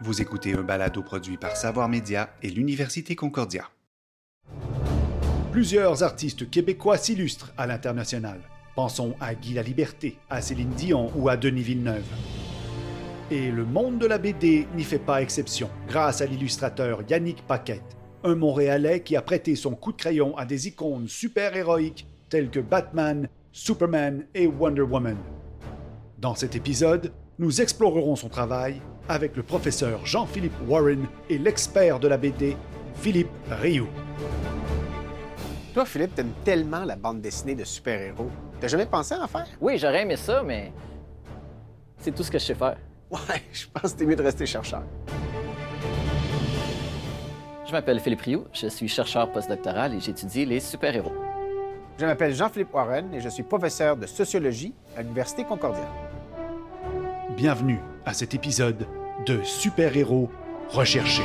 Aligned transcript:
Vous 0.00 0.22
écoutez 0.22 0.54
un 0.54 0.62
balado 0.62 1.02
produit 1.02 1.36
par 1.36 1.56
Savoir 1.56 1.88
Média 1.88 2.30
et 2.40 2.50
l'Université 2.50 3.16
Concordia. 3.16 3.68
Plusieurs 5.50 6.04
artistes 6.04 6.48
québécois 6.48 6.98
s'illustrent 6.98 7.52
à 7.56 7.66
l'international. 7.66 8.38
Pensons 8.76 9.16
à 9.18 9.34
Guy 9.34 9.54
Laliberté, 9.54 10.16
à 10.30 10.40
Céline 10.40 10.70
Dion 10.70 11.10
ou 11.16 11.28
à 11.28 11.36
Denis 11.36 11.64
Villeneuve. 11.64 12.06
Et 13.32 13.50
le 13.50 13.64
monde 13.64 13.98
de 13.98 14.06
la 14.06 14.18
BD 14.18 14.68
n'y 14.76 14.84
fait 14.84 15.00
pas 15.00 15.20
exception, 15.20 15.68
grâce 15.88 16.20
à 16.20 16.26
l'illustrateur 16.26 17.02
Yannick 17.10 17.44
Paquette, 17.44 17.96
un 18.22 18.36
Montréalais 18.36 19.00
qui 19.00 19.16
a 19.16 19.22
prêté 19.22 19.56
son 19.56 19.74
coup 19.74 19.90
de 19.90 19.96
crayon 19.96 20.36
à 20.36 20.44
des 20.44 20.68
icônes 20.68 21.08
super-héroïques 21.08 22.06
telles 22.28 22.50
que 22.50 22.60
Batman, 22.60 23.28
Superman 23.50 24.26
et 24.32 24.46
Wonder 24.46 24.82
Woman. 24.82 25.16
Dans 26.18 26.36
cet 26.36 26.54
épisode, 26.54 27.12
nous 27.40 27.60
explorerons 27.60 28.14
son 28.14 28.28
travail 28.28 28.80
avec 29.08 29.36
le 29.36 29.42
professeur 29.42 30.04
Jean-Philippe 30.04 30.54
Warren 30.66 31.06
et 31.30 31.38
l'expert 31.38 31.98
de 31.98 32.08
la 32.08 32.16
BD, 32.16 32.56
Philippe 32.94 33.30
Rioux. 33.50 33.88
Toi, 35.74 35.84
Philippe, 35.84 36.14
t'aimes 36.14 36.32
tellement 36.44 36.84
la 36.84 36.96
bande 36.96 37.20
dessinée 37.20 37.54
de 37.54 37.64
super-héros. 37.64 38.30
T'as 38.60 38.68
jamais 38.68 38.86
pensé 38.86 39.14
à 39.14 39.22
en 39.22 39.26
faire? 39.26 39.46
Oui, 39.60 39.78
j'aurais 39.78 40.02
aimé 40.02 40.16
ça, 40.16 40.42
mais 40.42 40.72
c'est 41.98 42.14
tout 42.14 42.22
ce 42.22 42.30
que 42.30 42.38
je 42.38 42.44
sais 42.44 42.54
faire. 42.54 42.76
Ouais, 43.10 43.18
je 43.52 43.66
pense 43.72 43.92
que 43.92 43.98
t'es 43.98 44.06
mieux 44.06 44.16
de 44.16 44.22
rester 44.22 44.44
chercheur. 44.46 44.82
Je 47.66 47.72
m'appelle 47.72 48.00
Philippe 48.00 48.22
Rioux, 48.22 48.44
je 48.52 48.66
suis 48.66 48.88
chercheur 48.88 49.30
postdoctoral 49.30 49.94
et 49.94 50.00
j'étudie 50.00 50.46
les 50.46 50.58
super-héros. 50.58 51.12
Je 51.98 52.06
m'appelle 52.06 52.34
Jean-Philippe 52.34 52.72
Warren 52.72 53.12
et 53.12 53.20
je 53.20 53.28
suis 53.28 53.42
professeur 53.42 53.96
de 53.96 54.06
sociologie 54.06 54.72
à 54.96 55.02
l'Université 55.02 55.44
Concordia. 55.44 55.86
Bienvenue 57.36 57.78
à 58.06 58.14
cet 58.14 58.34
épisode 58.34 58.86
de 59.26 59.42
Super-héros 59.42 60.30
recherchés. 60.68 61.22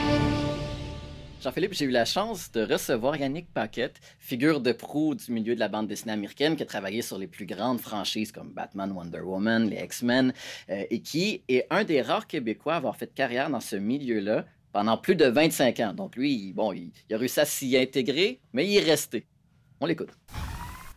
Jean-Philippe, 1.42 1.74
j'ai 1.74 1.86
eu 1.86 1.92
la 1.92 2.06
chance 2.06 2.52
de 2.54 2.64
recevoir 2.64 3.18
Yannick 3.18 3.48
Paquette, 3.54 4.00
figure 4.18 4.62
de 4.62 4.72
proue 4.72 5.14
du 5.14 5.32
milieu 5.32 5.56
de 5.56 5.60
la 5.60 5.68
bande 5.68 5.88
dessinée 5.88 6.14
américaine, 6.14 6.56
qui 6.56 6.64
a 6.64 6.66
travaillé 6.66 7.02
sur 7.02 7.18
les 7.18 7.28
plus 7.28 7.46
grandes 7.46 7.82
franchises 7.82 8.32
comme 8.32 8.54
Batman, 8.54 8.92
Wonder 8.94 9.20
Woman, 9.20 9.70
les 9.70 9.84
X-Men, 9.84 10.34
euh, 10.70 10.84
et 10.90 11.02
qui 11.02 11.44
est 11.50 11.68
un 11.70 11.84
des 11.84 12.02
rares 12.02 12.28
Québécois 12.28 12.76
à 12.76 12.78
avoir 12.78 12.96
fait 12.96 13.14
carrière 13.14 13.50
dans 13.50 13.60
ce 13.60 13.76
milieu-là 13.76 14.46
pendant 14.72 14.98
plus 14.98 15.16
de 15.16 15.26
25 15.26 15.80
ans. 15.82 15.94
Donc 15.94 16.16
lui, 16.16 16.54
bon, 16.54 16.72
il, 16.72 16.92
il 17.10 17.16
a 17.16 17.18
réussi 17.18 17.42
à 17.42 17.46
s'y 17.46 17.78
intégrer, 17.78 18.40
mais 18.54 18.66
il 18.66 18.78
est 18.78 18.90
resté. 18.90 19.26
On 19.82 19.86
l'écoute. 19.86 20.12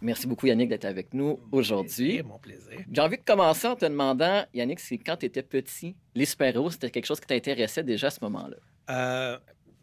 Merci 0.01 0.27
beaucoup, 0.27 0.47
Yannick, 0.47 0.69
d'être 0.69 0.85
avec 0.85 1.15
nous 1.15 1.41
aujourd'hui. 1.53 2.23
Mon 2.23 2.39
plaisir. 2.39 2.79
J'ai 2.91 3.01
envie 3.01 3.17
de 3.17 3.25
commencer 3.25 3.67
en 3.67 3.77
te 3.77 3.87
demandant, 3.87 4.45
Yannick, 4.53 4.81
c'est 4.81 4.99
quand 4.99 5.17
tu 5.17 5.27
étais 5.27 5.43
petit, 5.43 5.97
les 6.15 6.27
super-héros, 6.27 6.71
c'était 6.71 6.91
quelque 6.91 7.07
chose 7.07 7.21
qui 7.21 7.27
t'intéressait 7.27 7.83
déjà 7.83 8.09
à 8.09 8.11
ce 8.11 8.21
moment-là? 8.23 8.57
Euh, 8.91 9.39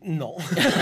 non. 0.06 0.36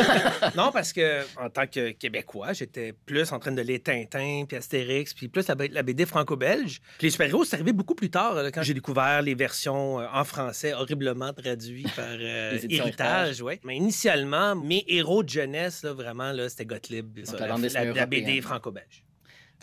non, 0.56 0.72
parce 0.72 0.92
que 0.94 1.22
en 1.40 1.50
tant 1.50 1.68
que 1.68 1.92
Québécois, 1.92 2.54
j'étais 2.54 2.94
plus 3.06 3.32
en 3.32 3.40
train 3.40 3.52
de 3.52 3.62
lire 3.62 3.80
Tintin, 3.84 4.46
puis 4.48 4.58
Astérix, 4.58 5.14
puis 5.14 5.28
plus 5.28 5.48
la, 5.48 5.84
BD 5.84 6.06
franco-belge. 6.06 6.82
Les 7.02 7.10
super-héros, 7.10 7.46
c'est 7.46 7.56
arrivé 7.56 7.72
beaucoup 7.72 7.96
plus 7.96 8.10
tard, 8.10 8.36
là, 8.36 8.52
quand 8.52 8.64
j'ai 8.64 8.74
découvert 8.74 9.22
les 9.22 9.36
versions 9.36 10.00
euh, 10.00 10.08
en 10.12 10.24
français 10.24 10.74
horriblement 10.74 11.34
traduites 11.34 11.94
par 11.96 12.06
euh, 12.10 12.58
Héritage. 12.70 13.42
Ouais. 13.42 13.60
Mais 13.64 13.78
initialement, 13.78 14.56
mes 14.56 14.84
héros 14.88 15.24
de 15.24 15.30
jeunesse, 15.30 15.84
là, 15.84 15.94
vraiment, 15.94 16.32
là, 16.32 16.50
c'était 16.50 16.66
Gottlieb, 16.66 17.24
ça, 17.24 17.48
la 17.48 18.06
BD 18.06 18.42
franco-belge. 18.42 19.04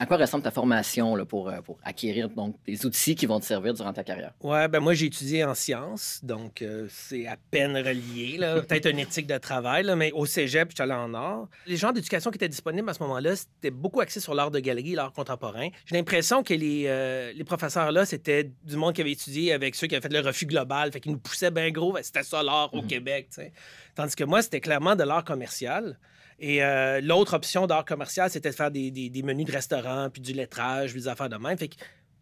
À 0.01 0.07
quoi 0.07 0.17
ressemble 0.17 0.45
ta 0.45 0.51
formation 0.51 1.17
là, 1.17 1.25
pour, 1.25 1.49
euh, 1.49 1.61
pour 1.61 1.79
acquérir 1.83 2.29
donc, 2.29 2.55
des 2.67 2.87
outils 2.87 3.17
qui 3.17 3.27
vont 3.27 3.41
te 3.41 3.45
servir 3.45 3.75
durant 3.75 3.93
ta 3.93 4.05
carrière? 4.05 4.33
Ouais, 4.41 4.69
ben 4.69 4.79
moi 4.81 4.95
j'ai 4.95 5.07
étudié 5.07 5.45
en 5.45 5.55
sciences, 5.55 6.21
donc 6.23 6.63
euh, 6.63 6.87
c'est 6.89 7.27
à 7.27 7.37
peine 7.51 7.77
relié, 7.77 8.39
peut-être 8.69 8.87
une 8.87 9.01
éthique 9.01 9.27
de 9.27 9.39
travail, 9.39 9.83
là, 9.85 9.97
mais 9.97 10.13
au 10.13 10.25
cégep, 10.25 10.71
je 10.71 10.77
suis 10.77 10.83
allé 10.83 10.93
en 10.93 11.15
art. 11.15 11.49
Les 11.67 11.77
genres 11.77 11.93
d'éducation 11.93 12.31
qui 12.31 12.37
étaient 12.37 12.49
disponibles 12.49 12.89
à 12.89 12.95
ce 12.95 13.03
moment-là, 13.03 13.35
c'était 13.35 13.71
beaucoup 13.71 14.01
axé 14.01 14.21
sur 14.21 14.35
l'art 14.35 14.51
de 14.51 14.61
galerie, 14.61 14.95
l'art 14.95 15.13
contemporain. 15.13 15.69
J'ai 15.87 15.97
l'impression 15.97 16.43
que 16.43 16.55
les, 16.55 16.85
euh, 16.87 17.33
les 17.35 17.45
professeurs 17.45 17.91
là, 17.91 18.07
c'était 18.07 18.51
du 18.65 18.77
monde 18.77 18.95
qui 18.95 19.01
avait 19.01 19.13
étudié 19.13 19.53
avec 19.53 19.75
ceux 19.75 19.89
qui 19.89 19.97
avaient 19.97 20.09
fait 20.09 20.15
le 20.15 20.27
refus 20.27 20.47
global, 20.47 20.93
fait 20.93 21.01
qu'ils 21.01 21.13
nous 21.13 21.19
poussaient 21.19 21.51
bien 21.51 21.71
gros, 21.71 21.93
que 21.93 22.03
c'était 22.03 22.23
ça 22.23 22.43
l'art 22.43 22.73
au 22.73 22.83
Québec, 22.83 23.29
tu 23.31 23.43
sais. 23.43 23.53
Tandis 23.97 24.15
que 24.15 24.25
moi, 24.25 24.43
c'était 24.43 24.61
clairement 24.61 24.95
de 24.95 25.03
l'art 25.03 25.25
commercial. 25.25 25.99
Et 26.39 26.63
euh, 26.63 27.01
l'autre 27.01 27.35
option 27.35 27.67
d'art 27.67 27.85
commercial, 27.85 28.31
c'était 28.31 28.51
de 28.51 28.55
faire 28.55 28.71
des, 28.71 29.23
menus 29.25 29.47
de 29.47 29.53
restaurant, 29.53 30.09
puis 30.11 30.23
du 30.23 30.33
lettrage, 30.33 30.93
puis 30.93 31.01
des 31.03 31.09
affaires 31.09 31.29
de 31.29 31.37
même. 31.37 31.59
Fait 31.59 31.69
que 31.69 31.77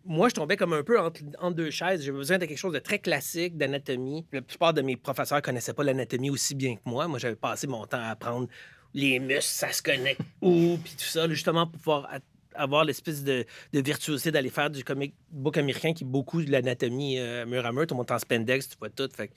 moi, 0.05 0.29
je 0.29 0.35
tombais 0.35 0.57
comme 0.57 0.73
un 0.73 0.83
peu 0.83 0.99
entre, 1.01 1.21
deux 1.51 1.71
chaises. 1.71 2.03
J'avais 2.03 2.17
besoin 2.17 2.39
de 2.39 2.47
quelque 2.47 2.59
chose 2.59 2.73
de 2.73 2.79
très 2.79 2.99
classique, 2.99 3.57
d'anatomie. 3.57 4.25
La 4.33 4.41
plupart 4.41 4.73
de 4.73 4.81
mes 4.81 4.97
professeurs 4.97 5.43
connaissaient 5.43 5.75
pas 5.75 5.85
l'anatomie 5.85 6.31
aussi 6.31 6.55
bien 6.55 6.77
que 6.77 6.83
moi. 6.85 7.09
Moi, 7.09 7.19
j'avais 7.19 7.37
passé 7.37 7.67
mon 7.67 7.87
temps 7.87 8.01
à 8.01 8.11
apprendre 8.11 8.49
les 8.95 9.19
muscles, 9.19 9.43
ça 9.43 9.73
se 9.73 9.83
connecte 9.83 10.21
où, 10.41 10.79
puis 10.83 10.95
tout 10.95 11.05
ça, 11.05 11.29
justement 11.29 11.67
pour 11.67 11.79
pouvoir 11.79 12.09
avoir 12.57 12.85
l'espèce 12.85 13.23
de, 13.25 13.45
de 13.73 13.81
virtuosité 13.81 14.31
d'aller 14.31 14.51
faire 14.51 14.71
du 14.71 14.85
comic 14.85 15.15
book 15.31 15.57
américain 15.57 15.93
qui 15.93 16.05
est 16.05 16.07
beaucoup 16.07 16.43
de 16.43 16.51
l'anatomie 16.51 17.19
euh, 17.19 17.47
mur 17.47 17.65
à 17.65 17.73
mur. 17.73 17.87
Tout 17.87 17.95
le 17.95 17.99
monde 17.99 18.11
en 18.11 18.19
spandex, 18.19 18.69
tu 18.69 18.77
vois 18.79 18.91
tout. 18.91 19.09
Fait 19.15 19.31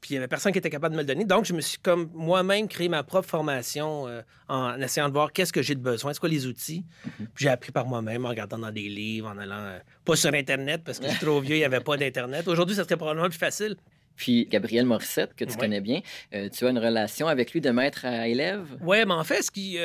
puis 0.00 0.10
il 0.10 0.14
y 0.14 0.16
avait 0.16 0.28
personne 0.28 0.52
qui 0.52 0.58
était 0.58 0.70
capable 0.70 0.94
de 0.94 0.96
me 0.96 1.02
le 1.02 1.06
donner. 1.06 1.24
Donc, 1.24 1.44
je 1.44 1.52
me 1.52 1.60
suis 1.60 1.78
comme 1.78 2.10
moi-même 2.14 2.68
créé 2.68 2.88
ma 2.88 3.02
propre 3.02 3.28
formation 3.28 4.08
euh, 4.08 4.22
en 4.48 4.80
essayant 4.80 5.08
de 5.08 5.12
voir 5.12 5.32
qu'est-ce 5.32 5.52
que 5.52 5.62
j'ai 5.62 5.74
de 5.74 5.80
besoin, 5.80 6.12
c'est 6.12 6.20
quoi 6.20 6.28
les 6.28 6.46
outils. 6.46 6.84
Puis 7.16 7.26
j'ai 7.36 7.48
appris 7.48 7.70
par 7.70 7.86
moi-même 7.86 8.24
en 8.24 8.30
regardant 8.30 8.58
dans 8.58 8.70
des 8.70 8.88
livres, 8.88 9.28
en 9.28 9.38
allant 9.38 9.60
euh, 9.60 9.78
pas 10.04 10.16
sur 10.16 10.32
Internet 10.32 10.82
parce 10.84 10.98
que 10.98 11.06
je 11.06 11.10
suis 11.10 11.20
trop 11.20 11.40
vieux, 11.40 11.56
il 11.56 11.60
n'y 11.60 11.64
avait 11.64 11.80
pas 11.80 11.96
d'Internet. 11.96 12.48
Aujourd'hui, 12.48 12.76
ça 12.76 12.84
serait 12.84 12.96
probablement 12.96 13.28
plus 13.28 13.38
facile. 13.38 13.76
Puis 14.16 14.46
Gabriel 14.46 14.84
Morissette, 14.84 15.34
que 15.34 15.44
tu 15.44 15.56
connais 15.56 15.80
bien, 15.80 16.00
euh, 16.34 16.48
tu 16.50 16.66
as 16.66 16.70
une 16.70 16.78
relation 16.78 17.26
avec 17.26 17.52
lui 17.52 17.60
de 17.60 17.70
maître 17.70 18.04
à 18.04 18.28
élève? 18.28 18.66
Ouais, 18.82 19.04
mais 19.06 19.14
en 19.14 19.24
fait, 19.24 19.42
ce 19.42 19.50
qui, 19.50 19.78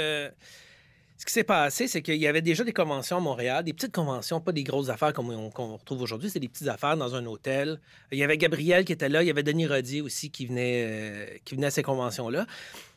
ce 1.25 1.33
qui 1.33 1.33
s'est 1.33 1.43
passé, 1.43 1.87
c'est 1.87 2.03
qu'il 2.03 2.17
y 2.17 2.27
avait 2.27 2.43
déjà 2.43 2.63
des 2.63 2.71
conventions 2.71 3.17
à 3.17 3.19
Montréal, 3.19 3.63
des 3.63 3.73
petites 3.73 3.91
conventions, 3.91 4.39
pas 4.39 4.51
des 4.51 4.63
grosses 4.63 4.89
affaires 4.89 5.11
comme 5.11 5.31
on, 5.31 5.49
retrouve 5.49 6.03
aujourd'hui, 6.03 6.29
c'est 6.29 6.39
des 6.39 6.47
petites 6.47 6.67
affaires 6.67 6.95
dans 6.97 7.15
un 7.15 7.25
hôtel. 7.25 7.79
Il 8.11 8.19
y 8.19 8.23
avait 8.23 8.37
Gabriel 8.37 8.85
qui 8.85 8.93
était 8.93 9.09
là, 9.09 9.23
il 9.23 9.25
y 9.25 9.31
avait 9.31 9.41
Denis 9.41 9.65
Rodier 9.65 10.01
aussi 10.01 10.29
qui 10.29 10.45
venait, 10.45 10.85
euh, 10.85 11.25
qui 11.43 11.55
venait 11.55 11.65
à 11.65 11.71
ces 11.71 11.81
conventions-là. 11.81 12.45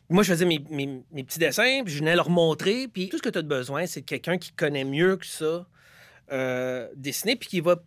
Moi, 0.09 0.21
je 0.21 0.31
faisais 0.31 0.45
mes, 0.45 0.59
petits 0.59 1.39
dessins, 1.39 1.81
puis 1.83 1.91
je 1.91 1.99
venais 1.99 2.15
leur 2.15 2.29
montrer. 2.29 2.87
Puis 2.87 3.09
tout 3.09 3.17
ce 3.17 3.23
que 3.23 3.29
tu 3.29 3.39
as 3.39 3.41
de 3.41 3.47
besoin, 3.47 3.87
c'est 3.87 4.03
quelqu'un 4.03 4.37
qui 4.37 4.51
connaît 4.51 4.83
mieux 4.83 5.17
que 5.17 5.25
ça 5.25 5.65
euh, 6.31 6.87
dessiner, 6.95 7.35
puis 7.35 7.49
qui 7.49 7.61
va, 7.61 7.81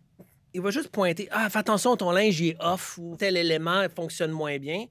il 0.53 0.59
va 0.59 0.71
juste 0.71 0.89
pointer 0.89 1.29
Ah, 1.31 1.49
fais 1.49 1.59
attention, 1.59 1.95
ton 1.95 2.11
linge 2.11 2.41
il 2.41 2.49
est 2.49 2.57
off 2.59 2.97
ou 2.97 3.15
tel 3.15 3.37
élément 3.37 3.87
fonctionne 3.95 4.31
moins 4.31 4.57
bien. 4.57 4.87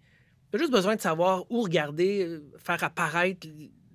Tu 0.51 0.57
as 0.57 0.59
juste 0.61 0.73
besoin 0.73 0.97
de 0.97 1.01
savoir 1.03 1.45
où 1.51 1.61
regarder, 1.61 2.25
euh, 2.25 2.43
faire 2.57 2.83
apparaître 2.83 3.47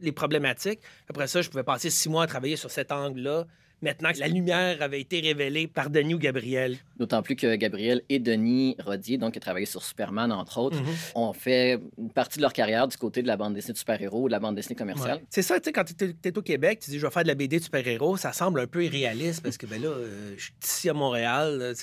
les 0.02 0.12
problématiques. 0.12 0.80
Après 1.10 1.28
ça, 1.28 1.42
je 1.42 1.50
pouvais 1.50 1.64
passer 1.64 1.90
six 1.90 2.10
mois 2.10 2.24
à 2.24 2.28
travailler 2.28 2.56
sur 2.56 2.72
cet 2.72 2.92
angle-là. 2.92 3.46
Maintenant 3.84 4.12
que 4.12 4.18
la 4.18 4.28
lumière 4.28 4.82
avait 4.82 5.00
été 5.00 5.20
révélée 5.20 5.68
par 5.68 5.92
Denis 5.92 6.16
ou 6.16 6.18
Gabriel. 6.18 6.78
D'autant 6.98 7.22
plus 7.22 7.36
que 7.36 7.56
Gabriel 7.58 8.02
et 8.10 8.18
Denis 8.18 8.76
Rodier, 8.80 9.20
donc 9.20 9.34
qui 9.34 9.38
a 9.38 9.40
travaillé 9.40 9.68
sur 9.68 9.84
Superman, 9.84 10.32
entre 10.32 10.58
autres, 10.58 10.82
Mhm. 10.82 10.96
ont 11.14 11.32
fait 11.32 11.80
une 12.00 12.10
partie 12.12 12.38
de 12.40 12.42
leur 12.42 12.54
carrière 12.54 12.88
du 12.88 12.98
côté 12.98 13.22
de 13.22 13.28
la 13.28 13.38
bande 13.38 13.54
dessinée 13.54 13.74
de 13.74 13.78
super-héros 13.78 14.24
ou 14.24 14.28
de 14.30 14.32
la 14.32 14.40
bande 14.40 14.56
dessinée 14.56 14.76
commerciale. 14.76 15.18
Ouais. 15.18 15.24
C'est 15.30 15.44
ça, 15.44 15.60
tu 15.60 15.66
sais, 15.66 15.72
quand 15.74 15.84
tu 15.84 16.16
es, 16.24 16.38
au 16.38 16.42
Québec, 16.42 16.80
tu 16.84 16.90
dis 16.90 16.98
je 16.98 17.06
vais 17.06 17.12
faire 17.12 17.22
de 17.22 17.28
la 17.28 17.36
BD 17.36 17.60
de 17.60 17.64
super-héros, 17.64 18.18
ça 18.18 18.34
semble 18.34 18.62
un 18.62 18.66
peu 18.68 18.84
irréaliste 18.84 19.44
parce 19.44 19.58
que 19.58 19.68
ben 19.68 19.80
là, 19.80 19.90
euh, 19.90 20.34
je 20.38 20.44
suis 20.46 20.54
ici 20.64 20.90
à 20.90 20.94
Montréal, 20.94 21.60
là, 21.60 21.74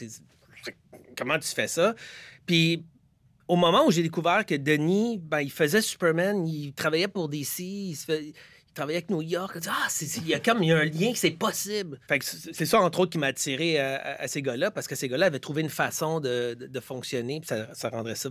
comment 1.16 1.38
tu 1.38 1.48
fais 1.48 1.68
ça? 1.68 1.94
Puis 2.46 2.82
au 3.48 3.56
moment 3.56 3.86
où 3.86 3.90
j'ai 3.90 4.02
découvert 4.02 4.44
que 4.46 4.54
Denis, 4.54 5.18
ben, 5.22 5.40
il 5.40 5.50
faisait 5.50 5.80
Superman, 5.82 6.46
il 6.46 6.72
travaillait 6.72 7.08
pour 7.08 7.28
DC, 7.28 7.60
il, 7.60 7.94
se 7.94 8.04
fait- 8.06 8.24
il 8.28 8.72
travaillait 8.74 8.98
avec 8.98 9.10
New 9.10 9.22
York, 9.22 9.56
ah, 9.68 9.86
c'est- 9.88 10.16
il 10.18 10.28
y 10.28 10.34
a 10.34 10.40
comme 10.40 10.62
il 10.62 10.68
y 10.68 10.72
a 10.72 10.78
un 10.78 10.84
lien 10.84 11.12
que 11.12 11.18
c'est 11.18 11.30
possible. 11.30 12.00
Fait 12.08 12.18
que 12.18 12.24
c'est 12.24 12.66
ça, 12.66 12.80
entre 12.80 13.00
autres, 13.00 13.12
qui 13.12 13.18
m'a 13.18 13.26
attiré 13.28 13.78
à, 13.78 13.96
à- 13.96 14.22
à 14.22 14.28
ces 14.28 14.42
gars-là 14.42 14.70
parce 14.70 14.86
que 14.88 14.94
ces 14.94 15.08
gars-là 15.08 15.26
avaient 15.26 15.38
trouvé 15.38 15.62
une 15.62 15.68
façon 15.70 16.20
de, 16.20 16.54
de- 16.54 16.66
de 16.66 16.80
fonctionner, 16.80 17.40
puis 17.40 17.48
ça, 17.48 17.68
ça 17.74 17.88
rendrait 17.90 18.14
ça 18.16 18.30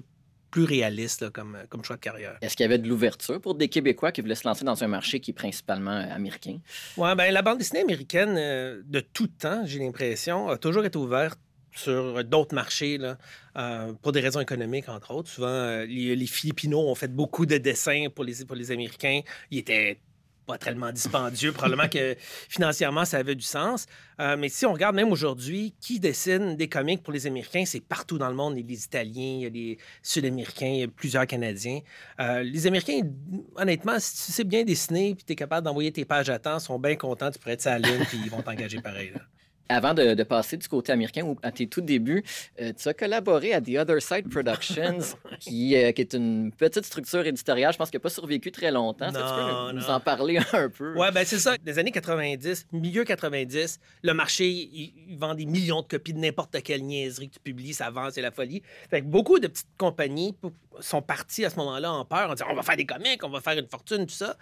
plus 0.52 0.66
réaliste 0.66 1.22
là, 1.24 1.32
comme, 1.32 1.58
comme 1.70 1.84
choix 1.84 1.96
de 1.96 2.02
carrière. 2.02 2.38
Est-ce 2.42 2.56
qu'il 2.56 2.64
y 2.64 2.66
avait 2.66 2.78
de 2.78 2.88
l'ouverture 2.88 3.42
pour 3.42 3.56
des 3.56 3.70
Québécois 3.70 4.12
qui 4.12 4.22
voulaient 4.22 4.36
se 4.36 4.48
lancer 4.48 4.64
dans 4.64 4.84
un 4.84 4.88
marché 4.88 5.20
qui 5.20 5.32
est 5.32 5.34
principalement 5.34 5.90
américain? 6.12 6.60
Ouais, 6.96 7.16
ben 7.16 7.34
la 7.34 7.42
bande 7.42 7.58
dessinée 7.58 7.82
américaine 7.82 8.36
euh, 8.38 8.82
de 8.86 9.00
tout 9.00 9.26
temps, 9.26 9.64
j'ai 9.66 9.80
l'impression, 9.80 10.50
a 10.50 10.58
toujours 10.60 10.86
été 10.86 10.96
ouverte 11.00 11.40
sur 11.76 12.24
d'autres 12.24 12.56
marchés, 12.56 12.98
là, 12.98 13.18
euh, 13.58 13.94
pour 14.02 14.12
des 14.12 14.20
raisons 14.20 14.40
économiques, 14.40 14.90
entre 14.90 15.12
autres. 15.12 15.30
Souvent, 15.30 15.48
euh, 15.48 15.86
les, 15.86 16.16
les 16.16 16.28
Philippinos 16.28 16.90
ont 16.90 16.96
fait 16.96 17.14
beaucoup 17.14 17.46
de 17.46 17.58
dessins 17.58 18.08
pour 18.14 18.24
les, 18.24 18.46
pour 18.46 18.56
les 18.56 18.72
Américains. 18.72 19.22
Ils 19.52 19.60
étaient 19.60 20.00
pas 20.46 20.58
tellement 20.58 20.92
dispendieux. 20.92 21.52
Probablement 21.54 21.88
que 21.88 22.16
financièrement, 22.50 23.06
ça 23.06 23.18
avait 23.18 23.36
du 23.36 23.44
sens. 23.44 23.86
Euh, 24.20 24.38
mais 24.38 24.50
si 24.50 24.66
on 24.66 24.74
regarde 24.74 24.96
même 24.96 25.12
aujourd'hui, 25.12 25.74
qui 25.80 26.00
dessine 26.00 26.56
des 26.56 26.68
comics 26.68 27.02
pour 27.02 27.14
les 27.14 27.28
Américains, 27.28 27.64
c'est 27.66 27.82
partout 27.82 28.18
dans 28.18 28.30
le 28.30 28.36
monde. 28.36 28.58
Il 28.58 28.62
y 28.62 28.64
a 28.64 28.68
les 28.68 28.84
Italiens, 28.84 29.38
il 29.38 29.42
y 29.42 29.46
a 29.46 29.50
les 29.50 29.78
Sud-Américains, 30.02 30.68
il 30.68 30.80
y 30.80 30.84
a 30.84 30.88
plusieurs 30.88 31.28
Canadiens. 31.28 31.80
Euh, 32.20 32.44
les 32.44 32.68
Américains, 32.68 33.02
honnêtement, 33.56 34.00
si 34.00 34.26
tu 34.26 34.32
sais 34.32 34.44
bien 34.44 34.64
dessiner 34.64 35.16
puis 35.16 35.24
tu 35.26 35.34
es 35.34 35.36
capable 35.36 35.66
d'envoyer 35.66 35.92
tes 35.92 36.06
pages 36.06 36.30
à 36.30 36.40
temps, 36.40 36.58
ils 36.58 36.62
sont 36.62 36.80
bien 36.80 36.96
contents, 36.96 37.32
tu 37.32 37.40
pourrais 37.40 37.54
être 37.54 37.62
sa 37.62 37.80
lune 37.80 38.06
puis 38.08 38.20
ils 38.24 38.30
vont 38.30 38.42
t'engager 38.42 38.82
pareil. 38.82 39.12
là. 39.14 39.22
Avant 39.70 39.94
de, 39.94 40.14
de 40.14 40.24
passer 40.24 40.58
du 40.58 40.68
côté 40.68 40.92
américain, 40.92 41.24
ou 41.24 41.38
à 41.42 41.52
tes 41.52 41.68
tout 41.68 41.82
débuts, 41.82 42.24
euh, 42.62 42.74
tu 42.78 42.88
as 42.90 42.94
collaboré 42.94 43.54
à 43.54 43.62
The 43.62 43.70
Other 43.80 44.02
Side 44.02 44.30
Productions, 44.30 45.00
qui, 45.40 45.76
euh, 45.76 45.92
qui 45.94 46.02
est 46.02 46.14
une 46.14 46.52
petite 46.52 46.86
structure 46.86 47.26
éditoriale, 47.26 47.72
je 47.74 47.78
pense 47.78 47.90
qu'elle 47.90 48.00
n'a 48.00 48.04
pas 48.04 48.10
survécu 48.10 48.52
très 48.52 48.72
longtemps. 48.72 49.08
Que 49.12 49.18
tu 49.18 49.72
peux 49.72 49.78
nous 49.80 49.90
en 49.90 50.00
parler 50.00 50.40
un 50.54 50.70
peu? 50.70 50.96
Ouais, 50.98 51.12
ben 51.12 51.26
c'est 51.26 51.40
ça. 51.40 51.58
Des 51.58 51.80
années 51.80 51.92
90, 51.92 52.68
milieu 52.74 53.04
90, 53.06 53.80
le 54.04 54.14
marché, 54.14 54.48
il, 54.50 54.94
il 55.10 55.18
vend 55.18 55.34
des 55.34 55.46
millions 55.46 55.82
de 55.82 55.88
copies 55.88 56.14
de 56.14 56.20
n'importe 56.20 56.62
quelle 56.62 56.84
niaiserie 56.84 57.30
que 57.30 57.36
tu 57.36 57.40
publies, 57.40 57.74
ça 57.74 57.90
vend, 57.90 58.10
c'est 58.12 58.22
la 58.22 58.32
folie. 58.32 58.62
Fait 58.90 59.02
que 59.02 59.06
beaucoup 59.06 59.40
de 59.40 59.48
petites 59.48 59.68
compagnies 59.78 60.36
sont 60.80 61.02
parties 61.02 61.46
à 61.46 61.50
ce 61.50 61.56
moment-là 61.58 61.92
en 61.94 62.04
peur, 62.06 62.30
en 62.30 62.34
disant 62.34 62.48
on 62.52 62.56
va 62.56 62.64
faire 62.64 62.78
des 62.78 62.86
comics, 62.86 63.24
on 63.24 63.30
va 63.30 63.40
faire 63.42 63.58
une 63.58 63.68
fortune, 63.68 64.06
tout 64.06 64.14
ça. 64.14 64.36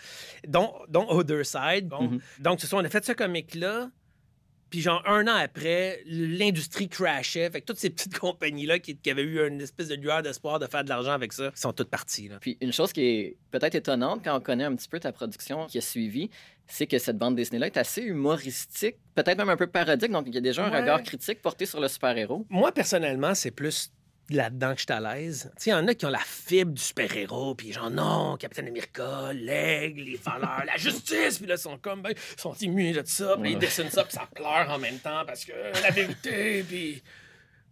dont, 0.48 0.74
dont 0.90 1.06
Other 1.10 1.46
Side. 1.46 1.88
Bon, 1.88 2.02
Mhm. 2.04 2.20
Donc, 2.40 2.60
c'est 2.60 2.68
ça, 2.68 2.76
on 2.78 2.84
a 2.84 2.90
fait 2.90 3.06
ce 3.06 3.12
comic-là. 3.12 3.90
Puis, 4.72 4.82
genre, 4.82 5.04
un 5.06 5.28
an 5.28 5.36
après, 5.36 6.02
l'industrie 6.06 6.90
crashait. 6.90 7.50
Fait 7.52 7.62
que 7.62 7.66
toutes 7.66 7.78
ces 7.78 7.92
petites 7.92 8.18
compagnies-là 8.20 8.80
qui, 8.80 8.98
qui 8.98 9.12
avaient 9.12 9.22
eu 9.22 9.46
une 9.46 9.62
espèce 9.62 9.90
de 9.90 9.96
lueur 9.96 10.24
d'espoir 10.24 10.58
de 10.58 10.66
faire 10.66 10.84
de 10.84 10.90
l'argent 10.90 11.12
avec 11.12 11.34
ça, 11.34 11.52
sont 11.54 11.74
toutes 11.74 11.90
parties. 11.90 12.30
Là. 12.30 12.38
Puis 12.40 12.58
une 12.62 12.74
chose 12.74 12.94
qui 12.94 13.02
est 13.02 13.38
peut-être 13.52 13.76
étonnante 13.76 14.22
quand 14.24 14.36
on 14.36 14.40
connaît 14.40 14.64
un 14.64 14.76
petit 14.76 14.88
peu 14.88 15.00
ta 15.00 15.12
production 15.12 15.68
qui 15.68 15.78
a 15.78 15.82
suivi, 15.82 16.30
c'est 16.68 16.88
que 16.88 16.98
cette 16.98 17.18
bande 17.18 17.36
dessinée-là 17.36 17.68
est 17.68 17.78
assez 17.78 18.02
humoristique, 18.02 18.96
peut-être 19.14 19.38
même 19.38 19.50
un 19.50 19.58
peu 19.58 19.68
parodique, 19.68 20.12
donc 20.12 20.24
il 20.28 20.34
y 20.34 20.38
a 20.38 20.42
déjà 20.42 20.66
un 20.66 20.70
regard 20.70 21.04
critique 21.04 21.42
porté 21.42 21.66
sur 21.66 21.82
le 21.82 21.90
super-héros. 21.90 22.46
Moi, 22.50 22.72
personnellement, 22.72 23.36
c'est 23.36 23.52
plus 23.52 23.92
là-dedans 24.36 24.74
que 24.74 24.80
je 24.80 24.86
suis 24.86 24.94
à 24.94 25.00
l'aise. 25.16 25.52
Tu 25.58 25.64
sais, 25.64 25.70
il 25.70 25.74
y 25.74 25.76
en 25.76 25.88
a 25.88 25.94
qui 25.94 26.06
ont 26.06 26.10
la 26.10 26.20
fibre 26.20 26.72
du 26.74 26.82
super-héros, 26.82 27.56
puis 27.56 27.72
genre, 27.74 27.90
non, 27.90 28.38
Capitaine 28.38 28.68
America, 28.68 29.32
l'aigle, 29.34 30.02
les 30.04 30.18
valeurs, 30.18 30.64
la 30.66 30.78
justice, 30.78 31.38
puis 31.40 31.48
là, 31.48 31.56
ils 31.56 31.58
sont 31.62 31.78
comme, 31.78 32.02
ben, 32.02 32.12
ils 32.12 32.42
sont 32.42 32.54
émus 32.62 32.92
de 32.94 33.04
ça, 33.06 33.38
puis 33.42 33.52
ils 33.54 33.58
dessinent 33.60 33.90
ça, 33.90 34.04
puis 34.04 34.14
ça 34.14 34.28
pleure 34.34 34.70
en 34.70 34.80
même 34.80 35.00
temps, 35.00 35.24
parce 35.26 35.46
que 35.46 35.52
la 35.82 35.92
vérité, 35.92 36.64
puis... 36.68 37.02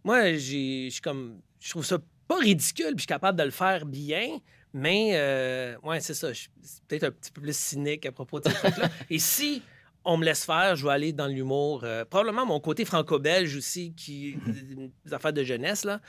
Moi, 0.02 0.34
j'ai- 0.34 0.86
je 0.86 0.92
suis 0.92 1.00
comme, 1.02 1.40
je 1.60 1.70
trouve 1.70 1.84
ça 1.84 1.98
pas 2.26 2.38
ridicule, 2.38 2.86
puis 2.94 2.98
je 2.98 3.00
suis 3.02 3.06
capable 3.06 3.38
de 3.38 3.44
le 3.44 3.50
faire 3.50 3.84
bien, 3.84 4.38
mais, 4.72 5.10
euh, 5.14 5.76
ouais, 5.82 6.00
c'est 6.00 6.14
ça, 6.14 6.32
je 6.32 6.38
suis 6.40 6.50
peut-être 6.88 7.04
un 7.04 7.10
petit 7.10 7.30
peu 7.30 7.40
plus 7.42 7.56
cynique 7.56 8.06
à 8.06 8.12
propos 8.12 8.40
de 8.40 8.48
ces 8.48 8.54
trucs-là. 8.54 8.88
Et 9.10 9.18
si 9.18 9.62
on 10.10 10.16
me 10.16 10.24
laisse 10.24 10.44
faire, 10.44 10.74
je 10.74 10.84
vais 10.84 10.92
aller 10.92 11.12
dans 11.12 11.28
l'humour. 11.28 11.84
euh, 11.84 12.04
probablement 12.04 12.44
mon 12.44 12.58
côté 12.58 12.84
franco-belge 12.84 13.54
aussi, 13.54 13.92
qui 13.92 14.36
des 15.06 15.14
affaires 15.14 15.32
de 15.32 15.44
jeunesse, 15.44 15.84
là. 15.84 16.00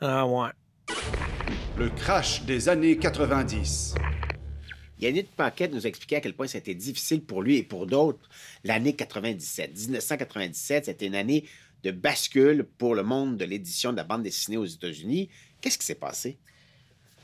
Ah, 0.00 0.26
ouais. 0.26 0.50
Le 1.78 1.88
crash 1.90 2.42
des 2.42 2.68
années 2.68 2.98
90. 2.98 3.94
Yannick 4.98 5.30
Paquette 5.36 5.72
nous 5.72 5.86
a 5.86 5.88
expliqué 5.88 6.16
à 6.16 6.20
quel 6.20 6.34
point 6.34 6.48
c'était 6.48 6.74
difficile 6.74 7.22
pour 7.22 7.42
lui 7.42 7.58
et 7.58 7.62
pour 7.62 7.86
d'autres 7.86 8.28
l'année 8.64 8.96
97. 8.96 9.72
1997, 9.72 10.86
c'était 10.86 11.06
une 11.06 11.14
année 11.14 11.44
de 11.84 11.92
bascule 11.92 12.66
pour 12.76 12.96
le 12.96 13.04
monde 13.04 13.36
de 13.36 13.44
l'édition 13.44 13.92
de 13.92 13.98
la 13.98 14.04
bande 14.04 14.24
dessinée 14.24 14.56
aux 14.56 14.64
États-Unis. 14.64 15.28
Qu'est-ce 15.60 15.78
qui 15.78 15.86
s'est 15.86 15.94
passé? 15.94 16.38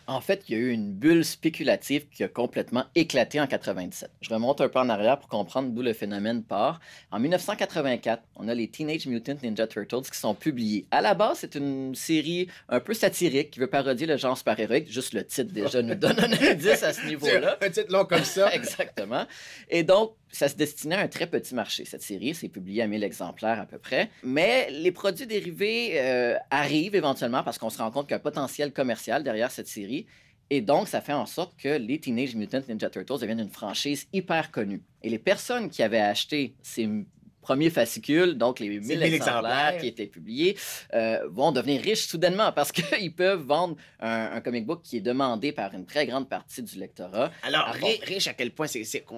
En 0.06 0.21
fait, 0.21 0.45
il 0.49 0.55
y 0.55 0.59
a 0.59 0.61
eu 0.61 0.71
une 0.71 0.93
bulle 0.93 1.25
spéculative 1.25 2.06
qui 2.11 2.23
a 2.23 2.29
complètement 2.29 2.85
éclaté 2.95 3.41
en 3.41 3.47
97. 3.47 4.11
Je 4.21 4.29
remonte 4.29 4.61
un 4.61 4.69
peu 4.69 4.79
en 4.79 4.89
arrière 4.91 5.19
pour 5.19 5.29
comprendre 5.29 5.71
d'où 5.71 5.83
le 5.83 5.95
phénomène 5.95 6.43
part. 6.43 6.81
En 7.11 7.19
1984, 7.19 8.23
on 8.37 8.49
a 8.49 8.55
les 8.55 8.69
Teenage 8.69 9.06
Mutant 9.06 9.37
Ninja 9.43 9.67
Turtles 9.67 10.11
qui 10.11 10.19
sont 10.19 10.35
publiés. 10.35 10.87
À 10.91 11.01
la 11.01 11.15
base, 11.15 11.39
c'est 11.39 11.55
une 11.55 11.95
série 11.95 12.49
un 12.69 12.81
peu 12.81 12.93
satirique 12.93 13.51
qui 13.51 13.61
veut 13.61 13.67
parodier 13.67 14.06
le 14.06 14.17
genre 14.19 14.37
super-héroïque. 14.37 14.91
Juste 14.93 15.15
le 15.15 15.25
titre 15.25 15.53
déjà 15.53 15.81
nous 15.81 15.95
donne 15.95 16.19
un 16.19 16.50
indice 16.50 16.83
à 16.83 16.93
ce 16.93 17.07
niveau-là. 17.07 17.57
Un 17.62 17.71
titre 17.71 17.91
long 17.91 18.05
comme 18.05 18.25
ça. 18.25 18.50
Exactement. 18.55 19.25
Et 19.71 19.85
donc, 19.85 20.15
ça 20.35 20.49
se 20.49 20.57
destinait 20.57 20.97
à 20.97 21.01
un 21.01 21.09
très 21.09 21.27
petit 21.27 21.55
marché, 21.55 21.85
cette 21.85 22.03
série. 22.03 22.35
C'est 22.35 22.49
publié 22.49 22.83
à 22.83 22.87
1000 22.87 23.05
exemplaires 23.05 23.61
à 23.61 23.67
peu 23.67 23.79
près. 23.79 24.11
Mais 24.23 24.69
les 24.71 24.93
produits 24.93 25.27
dérivés 25.27 25.93
euh, 25.95 26.37
arrivent 26.51 26.95
éventuellement 26.95 27.43
parce 27.43 27.59
qu'on 27.59 27.71
se 27.71 27.79
rend 27.79 27.91
compte 27.91 28.07
qu'il 28.07 28.13
y 28.13 28.15
a 28.15 28.19
un 28.19 28.21
potentiel 28.21 28.73
commercial 28.73 29.23
derrière 29.23 29.51
cette 29.51 29.69
série. 29.69 30.07
Et 30.51 30.61
donc, 30.61 30.89
ça 30.89 31.01
fait 31.01 31.13
en 31.13 31.27
sorte 31.27 31.57
que 31.57 31.69
les 31.69 31.99
Teenage 31.99 32.35
Mutant 32.35 32.61
Ninja 32.69 32.91
Turtles 32.91 33.19
deviennent 33.21 33.41
une 33.41 33.49
franchise 33.49 34.07
hyper 34.13 34.51
connue. 34.51 34.83
Et 35.03 35.09
les 35.09 35.19
personnes 35.19 35.71
qui 35.71 35.83
avaient 35.83 36.01
acheté 36.01 36.55
ces 36.63 36.89
premiers 37.44 37.70
fascicules, 37.70 38.35
donc 38.35 38.58
les 38.58 38.69
1000 38.69 38.81
1000 38.81 39.02
exemplaires, 39.05 39.37
exemplaires. 39.38 39.81
qui 39.81 39.87
étaient 39.87 40.06
publiés, 40.08 40.56
euh, 40.94 41.20
vont 41.31 41.52
devenir 41.52 41.81
riches 41.81 42.06
soudainement 42.06 42.50
parce 42.52 42.73
qu'ils 42.76 43.14
peuvent 43.14 43.43
vendre 43.43 43.76
un, 44.00 44.32
un 44.32 44.41
comic 44.41 44.67
book 44.67 44.81
qui 44.82 44.96
est 44.96 45.00
demandé 45.00 45.52
par 45.52 45.73
une 45.75 45.87
très 45.87 46.06
grande 46.06 46.29
partie 46.29 46.62
du 46.62 46.79
lectorat. 46.79 47.31
Alors, 47.44 47.64
Ah 47.69 47.73
ri- 47.73 48.00
riche 48.02 48.26
à 48.26 48.35
quel 48.35 48.50
point? 48.50 48.67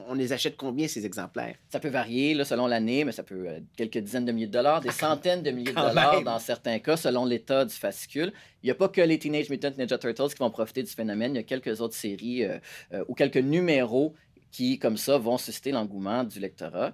on 0.09 0.15
les 0.15 0.33
achète 0.33 0.57
combien, 0.57 0.87
ces 0.89 1.07
exemplaires? 1.07 1.55
Ça 1.71 1.81
peut 1.81 1.89
varier 1.89 2.35
là, 2.35 2.45
selon 2.45 2.67
l'année, 2.67 3.05
mais 3.05 3.13
ça 3.13 3.23
peut 3.23 3.47
euh, 3.49 3.61
quelques 3.77 3.99
dizaines 3.99 4.27
de 4.27 4.33
milliers 4.33 4.47
de 4.49 4.53
dollars, 4.53 4.81
des 4.83 4.91
centaines 4.91 5.43
de 5.43 5.51
milliers 5.51 5.73
de 5.73 5.77
dollars 5.77 6.15
même. 6.17 6.25
dans 6.25 6.39
certains 6.39 6.79
cas, 6.81 6.97
selon 6.97 7.25
l'état 7.25 7.65
du 7.65 7.75
fascicule. 7.75 8.33
Il 8.63 8.67
n'y 8.67 8.71
a 8.73 8.75
pas 8.75 8.89
que 8.89 9.01
les 9.01 9.19
Teenage 9.19 9.49
Mutant 9.49 9.71
Ninja 9.79 9.97
Turtles 9.99 10.29
qui 10.31 10.39
vont 10.41 10.51
profiter 10.51 10.83
du 10.83 10.91
phénomène. 10.91 11.33
Il 11.35 11.37
y 11.37 11.41
a 11.41 11.45
quelques 11.45 11.81
autres 11.81 11.95
séries 11.95 12.45
euh, 12.45 12.59
euh, 12.93 13.05
ou 13.09 13.15
quelques 13.15 13.37
numéros 13.37 14.15
qui, 14.51 14.79
comme 14.79 14.97
ça, 14.97 15.19
vont 15.19 15.39
susciter 15.39 15.71
l'engouement 15.71 16.25
du 16.25 16.41
lectorat. 16.41 16.93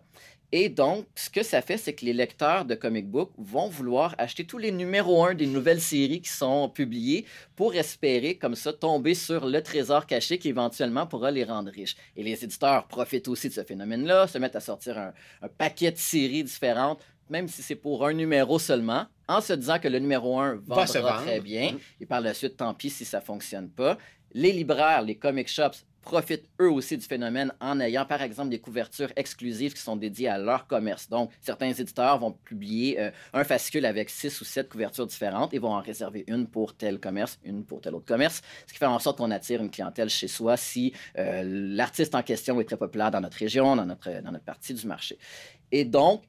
Et 0.54 0.68
donc, 0.68 1.06
ce 1.14 1.30
que 1.30 1.42
ça 1.42 1.62
fait, 1.62 1.78
c'est 1.78 1.94
que 1.94 2.04
les 2.04 2.12
lecteurs 2.12 2.66
de 2.66 2.74
comic 2.74 3.08
book 3.08 3.30
vont 3.38 3.68
vouloir 3.68 4.14
acheter 4.18 4.44
tous 4.44 4.58
les 4.58 4.70
numéros 4.70 5.24
1 5.24 5.34
des 5.34 5.46
nouvelles 5.46 5.80
séries 5.80 6.20
qui 6.20 6.28
sont 6.28 6.68
publiées 6.68 7.24
pour 7.56 7.74
espérer, 7.74 8.36
comme 8.36 8.54
ça, 8.54 8.74
tomber 8.74 9.14
sur 9.14 9.46
le 9.46 9.62
trésor 9.62 10.06
caché 10.06 10.38
qui 10.38 10.50
éventuellement 10.50 11.06
pourra 11.06 11.30
les 11.30 11.44
rendre 11.44 11.70
riches. 11.70 11.96
Et 12.16 12.22
les 12.22 12.44
éditeurs 12.44 12.86
profitent 12.86 13.28
aussi 13.28 13.48
de 13.48 13.54
ce 13.54 13.64
phénomène-là, 13.64 14.26
se 14.26 14.36
mettent 14.36 14.56
à 14.56 14.60
sortir 14.60 14.98
un, 14.98 15.14
un 15.40 15.48
paquet 15.48 15.90
de 15.90 15.96
séries 15.98 16.44
différentes, 16.44 17.00
même 17.30 17.48
si 17.48 17.62
c'est 17.62 17.74
pour 17.74 18.06
un 18.06 18.12
numéro 18.12 18.58
seulement, 18.58 19.06
en 19.28 19.40
se 19.40 19.54
disant 19.54 19.78
que 19.78 19.88
le 19.88 20.00
numéro 20.00 20.38
1 20.38 20.56
vendra 20.66 20.86
se 20.86 20.98
vendre. 20.98 21.22
très 21.22 21.40
bien. 21.40 21.72
Mhm. 21.72 21.78
Et 22.02 22.06
par 22.06 22.20
la 22.20 22.34
suite, 22.34 22.58
tant 22.58 22.74
pis 22.74 22.90
si 22.90 23.06
ça 23.06 23.22
fonctionne 23.22 23.70
pas. 23.70 23.96
Les 24.34 24.52
libraires, 24.52 25.00
les 25.00 25.16
comic 25.16 25.48
shops 25.48 25.86
profitent 26.02 26.48
eux 26.60 26.70
aussi 26.70 26.98
du 26.98 27.06
phénomène 27.06 27.52
en 27.60 27.80
ayant, 27.80 28.04
par 28.04 28.22
exemple, 28.22 28.50
des 28.50 28.58
couvertures 28.58 29.12
exclusives 29.16 29.72
qui 29.72 29.80
sont 29.80 29.96
dédiées 29.96 30.28
à 30.28 30.38
leur 30.38 30.66
commerce. 30.66 31.08
Donc, 31.08 31.30
certains 31.40 31.72
éditeurs 31.72 32.18
vont 32.18 32.32
publier 32.32 33.00
euh, 33.00 33.10
un 33.32 33.44
fascicule 33.44 33.86
avec 33.86 34.10
six 34.10 34.40
ou 34.40 34.44
sept 34.44 34.68
couvertures 34.68 35.06
différentes 35.06 35.54
et 35.54 35.58
vont 35.58 35.72
en 35.72 35.80
réserver 35.80 36.24
une 36.26 36.46
pour 36.46 36.76
tel 36.76 36.98
commerce, 36.98 37.38
une 37.44 37.64
pour 37.64 37.80
tel 37.80 37.94
autre 37.94 38.06
commerce, 38.06 38.42
ce 38.66 38.72
qui 38.72 38.78
fait 38.78 38.86
en 38.86 38.98
sorte 38.98 39.18
qu'on 39.18 39.30
attire 39.30 39.62
une 39.62 39.70
clientèle 39.70 40.10
chez 40.10 40.28
soi 40.28 40.56
si 40.56 40.92
euh, 41.18 41.42
l'artiste 41.44 42.14
en 42.14 42.22
question 42.22 42.60
est 42.60 42.64
très 42.64 42.76
populaire 42.76 43.10
dans 43.10 43.20
notre 43.20 43.38
région, 43.38 43.76
dans 43.76 43.86
notre, 43.86 44.10
dans 44.22 44.32
notre 44.32 44.44
partie 44.44 44.74
du 44.74 44.86
marché. 44.86 45.18
Et 45.70 45.84
donc, 45.84 46.24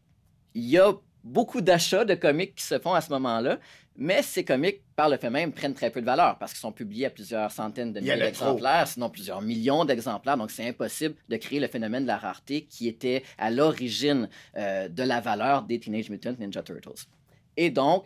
il 0.54 0.70
y 0.70 0.78
a 0.78 0.94
beaucoup 1.24 1.62
d'achats 1.62 2.06
de 2.06 2.16
comics 2.16 2.54
qui 2.56 2.64
se 2.64 2.80
font 2.80 2.94
à 2.94 3.02
ce 3.02 3.10
moment-là, 3.12 3.60
mais 3.96 4.22
ces 4.24 4.44
comics, 4.44 4.82
par 4.96 5.08
le 5.08 5.18
fait 5.18 5.30
même, 5.30 5.52
prennent 5.52 5.74
très 5.76 5.92
peu 5.92 6.02
de 6.02 6.06
valeur 6.06 6.38
parce 6.40 6.52
qu'ils 6.52 6.60
sont 6.62 6.72
publiés 6.72 7.06
à 7.06 7.10
plusieurs 7.12 7.52
centaines 7.52 7.94
de 7.94 8.00
milliers 8.00 8.14
d'exemplaires, 8.26 8.88
sinon 8.88 9.10
plusieurs 9.10 9.42
millions 9.42 9.86
d'exemplaires. 9.86 10.36
Donc, 10.38 10.50
c'est 10.52 10.68
impossible 10.68 11.16
de 11.30 11.38
créer 11.38 11.60
le 11.60 11.68
phénomène 11.68 12.04
de 12.04 12.08
la 12.08 12.18
rareté 12.18 12.64
qui 12.64 12.88
était 12.88 13.24
à 13.38 13.52
l'origine 13.52 14.28
euh, 14.58 14.88
de 14.90 15.04
la 15.04 15.22
valeur 15.22 15.62
des 15.62 15.80
Teenage 15.80 16.10
Mutant 16.10 16.34
Ninja 16.40 16.64
Turtles. 16.64 17.06
Et 17.56 17.70
donc, 17.70 18.06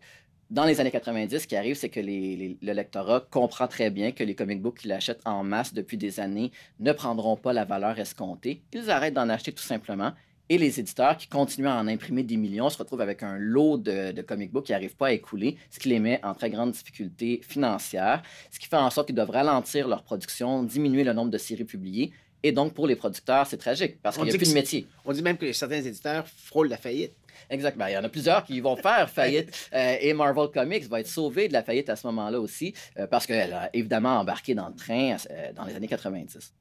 dans 0.50 0.66
les 0.66 0.80
années 0.80 0.92
90, 0.92 1.40
ce 1.40 1.48
qui 1.48 1.56
arrive, 1.56 1.76
c'est 1.76 1.90
que 1.90 2.00
les- 2.00 2.36
les- 2.36 2.58
le 2.62 2.74
lectorat 2.74 3.22
comprend 3.32 3.68
très 3.68 3.90
bien 3.90 4.12
que 4.12 4.24
les 4.24 4.36
comic 4.36 4.62
books 4.62 4.80
qu'il 4.80 4.92
achète 4.92 5.20
en 5.26 5.44
masse 5.44 5.74
depuis 5.74 5.98
des 5.98 6.20
années 6.20 6.52
ne 6.80 6.92
prendront 6.92 7.36
pas 7.38 7.52
la 7.54 7.66
valeur 7.66 7.98
escomptée. 8.00 8.62
Ils 8.74 8.90
arrêtent 8.90 9.14
d'en 9.14 9.28
acheter 9.30 9.52
tout 9.54 9.64
simplement. 9.64 10.12
Et 10.50 10.58
les 10.58 10.80
éditeurs 10.80 11.18
qui 11.18 11.28
continuent 11.28 11.68
à 11.68 11.76
en 11.76 11.88
imprimer 11.88 12.24
des 12.24 12.38
millions 12.38 12.70
se 12.70 12.78
retrouvent 12.78 13.02
avec 13.02 13.22
un 13.22 13.38
lot 13.38 13.78
de, 13.78 14.12
de 14.12 14.22
comic 14.22 14.52
books 14.52 14.66
qui 14.68 14.72
n'arrivent 14.72 14.96
pas 14.96 15.08
à 15.08 15.12
écouler, 15.12 15.58
ce 15.70 15.80
qui 15.80 15.90
les 15.90 16.00
met 16.00 16.24
en 16.24 16.34
très 16.34 16.50
grande 16.50 16.72
difficulté 16.72 17.42
financière, 17.44 18.22
ce 18.52 18.60
qui 18.60 18.68
fait 18.68 18.78
en 18.78 18.90
sorte 18.90 19.08
qu'ils 19.08 19.16
doivent 19.16 19.30
ralentir 19.30 19.88
leur 19.88 20.04
production, 20.04 20.64
diminuer 20.64 21.04
le 21.04 21.14
nombre 21.14 21.32
de 21.32 21.38
séries 21.38 21.66
publiées. 21.66 22.12
Et 22.44 22.52
donc, 22.52 22.74
pour 22.74 22.88
les 22.88 22.96
producteurs, 22.96 23.46
c'est 23.48 23.58
tragique 23.58 24.02
parce 24.02 24.16
qu'il 24.16 24.26
n'y 24.26 24.32
a 24.32 24.38
plus 24.38 24.50
de 24.50 24.54
métier. 24.54 24.88
On 25.06 25.12
dit 25.12 25.22
même 25.22 25.38
que 25.38 25.52
certains 25.52 25.82
éditeurs 25.82 26.26
frôlent 26.28 26.70
la 26.70 26.78
faillite. 26.78 27.14
Exact. 27.50 27.78
Ben, 27.78 27.90
il 27.90 27.94
y 27.94 27.98
en 27.98 28.04
a 28.04 28.10
plusieurs 28.10 28.44
qui 28.44 28.60
vont 28.60 28.76
faire 28.76 29.10
faillite. 29.10 29.54
Euh, 29.74 29.98
et 30.00 30.14
Marvel 30.14 30.48
Comics 30.54 30.88
va 30.88 31.02
être 31.02 31.08
sauvé 31.08 31.48
de 31.50 31.54
la 31.54 31.62
faillite 31.62 31.90
à 31.90 31.96
ce 31.96 32.08
moment-là 32.08 32.40
aussi, 32.40 32.74
euh, 32.98 33.06
parce 33.06 33.26
qu'elle 33.26 33.54
a 33.54 33.70
évidemment 33.74 34.20
embarqué 34.20 34.56
dans 34.56 34.70
le 34.70 34.76
train 34.76 35.18
euh, 35.30 35.52
dans 35.54 35.66
les 35.66 35.76
années 35.76 35.88
90. 35.88 36.54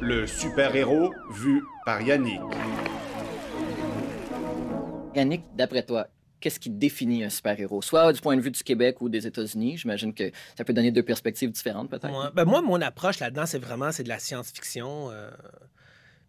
Le 0.00 0.26
super-héros 0.26 1.12
vu 1.32 1.62
par 1.84 2.00
Yannick. 2.02 2.40
Yannick, 5.14 5.42
d'après 5.56 5.82
toi, 5.82 6.06
qu'est-ce 6.40 6.60
qui 6.60 6.70
définit 6.70 7.24
un 7.24 7.30
super-héros? 7.30 7.82
Soit 7.82 8.12
du 8.12 8.20
point 8.20 8.36
de 8.36 8.40
vue 8.40 8.50
du 8.52 8.62
Québec 8.62 9.00
ou 9.00 9.08
des 9.08 9.26
États-Unis. 9.26 9.78
J'imagine 9.78 10.14
que 10.14 10.30
ça 10.56 10.64
peut 10.64 10.72
donner 10.72 10.92
deux 10.92 11.02
perspectives 11.02 11.50
différentes, 11.50 11.90
peut-être. 11.90 12.10
Moi, 12.10 12.30
ben 12.34 12.44
moi, 12.44 12.62
mon 12.62 12.80
approche 12.80 13.18
là-dedans, 13.18 13.46
c'est 13.46 13.58
vraiment 13.58 13.90
c'est 13.90 14.04
de 14.04 14.08
la 14.08 14.18
science-fiction. 14.20 15.10
euh, 15.10 15.30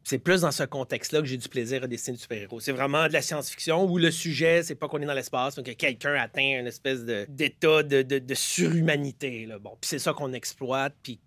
c'est 0.04 0.18
plus 0.18 0.42
dans 0.42 0.52
ce 0.52 0.64
contexte-là 0.64 1.20
que 1.20 1.28
j'ai 1.28 1.38
du 1.38 1.48
plaisir 1.50 1.84
à 1.84 1.88
dessiner 1.88 2.16
du 2.16 2.22
super-héros. 2.24 2.60
C'est 2.62 2.72
vraiment 2.72 3.08
de 3.08 3.14
la 3.14 3.22
science-fiction 3.22 3.84
où 3.86 4.00
le 4.00 4.10
sujet, 4.10 4.64
c'est 4.64 4.74
pas 4.74 4.88
qu'on 4.88 5.00
est 5.02 5.06
dans 5.06 5.14
l'espace, 5.14 5.56
mais 5.58 5.64
que 5.64 5.72
quelqu'un 5.72 6.16
atteint 6.16 6.60
une 6.62 6.66
espèce 6.68 7.06
de- 7.06 7.28
d'état 7.30 7.84
de, 7.84 8.02
de, 8.02 8.18
de 8.18 8.34
surhumanité. 8.34 9.46
Là. 9.46 9.60
Bon, 9.60 9.72
puis 9.80 9.88
c'est 9.90 10.00
ça 10.00 10.14
qu'on 10.14 10.34
exploite. 10.34 10.96
Puis 11.04 11.20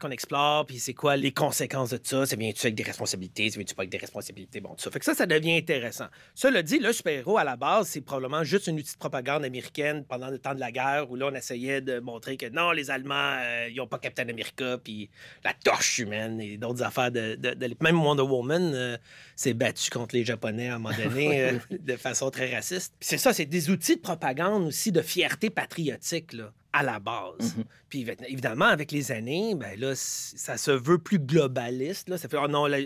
qu'on 0.00 0.10
explore, 0.10 0.66
puis 0.66 0.78
c'est 0.78 0.94
quoi 0.94 1.16
les 1.16 1.32
conséquences 1.32 1.90
de 1.90 2.00
ça? 2.02 2.26
Ça 2.26 2.36
vient-tu 2.36 2.66
avec 2.66 2.74
des 2.74 2.82
responsabilités, 2.82 3.50
ça 3.50 3.56
vient-tu 3.58 3.74
pas 3.74 3.82
avec 3.82 3.90
des 3.90 3.98
responsabilités, 3.98 4.60
bon, 4.60 4.70
tout 4.70 4.82
ça. 4.82 4.90
Fait 4.90 4.98
que 4.98 5.04
ça, 5.04 5.14
ça 5.14 5.26
devient 5.26 5.56
intéressant. 5.56 6.06
Cela 6.34 6.62
dit, 6.62 6.78
le 6.78 6.92
super-héros, 6.92 7.38
à 7.38 7.44
la 7.44 7.56
base, 7.56 7.88
c'est 7.88 8.00
probablement 8.00 8.42
juste 8.44 8.66
une 8.66 8.78
outil 8.78 8.92
de 8.94 8.98
propagande 8.98 9.44
américaine 9.44 10.04
pendant 10.08 10.28
le 10.28 10.38
temps 10.38 10.54
de 10.54 10.60
la 10.60 10.72
guerre, 10.72 11.10
où 11.10 11.16
là, 11.16 11.28
on 11.30 11.34
essayait 11.34 11.80
de 11.80 12.00
montrer 12.00 12.36
que 12.36 12.46
non, 12.48 12.72
les 12.72 12.90
Allemands, 12.90 13.36
euh, 13.40 13.68
ils 13.70 13.80
ont 13.80 13.86
pas 13.86 13.98
Captain 13.98 14.28
America, 14.28 14.78
puis 14.82 15.08
la 15.44 15.54
torche 15.54 15.98
humaine 15.98 16.40
et 16.40 16.56
d'autres 16.56 16.82
affaires 16.82 17.10
de, 17.12 17.36
de- 17.36 17.76
Même 17.80 18.00
Wonder 18.02 18.22
Woman 18.22 18.72
euh, 18.74 18.96
s'est 19.36 19.54
battu 19.54 19.90
contre 19.90 20.14
les 20.14 20.24
Japonais 20.24 20.68
à 20.68 20.76
un 20.76 20.78
moment 20.78 20.96
donné 20.96 21.42
euh, 21.52 21.58
de 21.70 21.96
façon 21.96 22.30
très 22.30 22.54
raciste. 22.54 22.94
C'est 23.00 23.18
ça, 23.18 23.32
c'est 23.32 23.46
des 23.46 23.70
outils 23.70 23.96
de 23.96 24.00
propagande 24.00 24.66
aussi, 24.66 24.92
de 24.92 25.02
fierté 25.02 25.50
patriotique, 25.50 26.32
là, 26.32 26.52
à 26.72 26.82
la 26.82 26.98
base. 26.98 27.56
Mhm. 27.56 27.64
Puis 27.88 28.04
évi- 28.04 28.24
évidemment, 28.28 28.64
avec 28.66 28.92
les 28.92 29.12
années, 29.12 29.54
ben 29.54 29.78
là, 29.78 29.92
ça 29.94 30.56
se 30.56 30.70
veut 30.70 30.98
plus 30.98 31.18
globaliste. 31.18 32.08
Là. 32.08 32.18
Ça 32.18 32.28
fait, 32.28 32.38
oh 32.42 32.48
non, 32.48 32.66
la, 32.66 32.78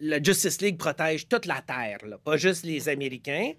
la 0.00 0.22
Justice 0.22 0.60
League 0.60 0.78
protège 0.78 1.28
toute 1.28 1.46
la 1.46 1.60
Terre, 1.62 1.98
là, 2.06 2.18
pas 2.18 2.36
juste 2.36 2.64
les 2.64 2.88
Américains. 2.88 3.52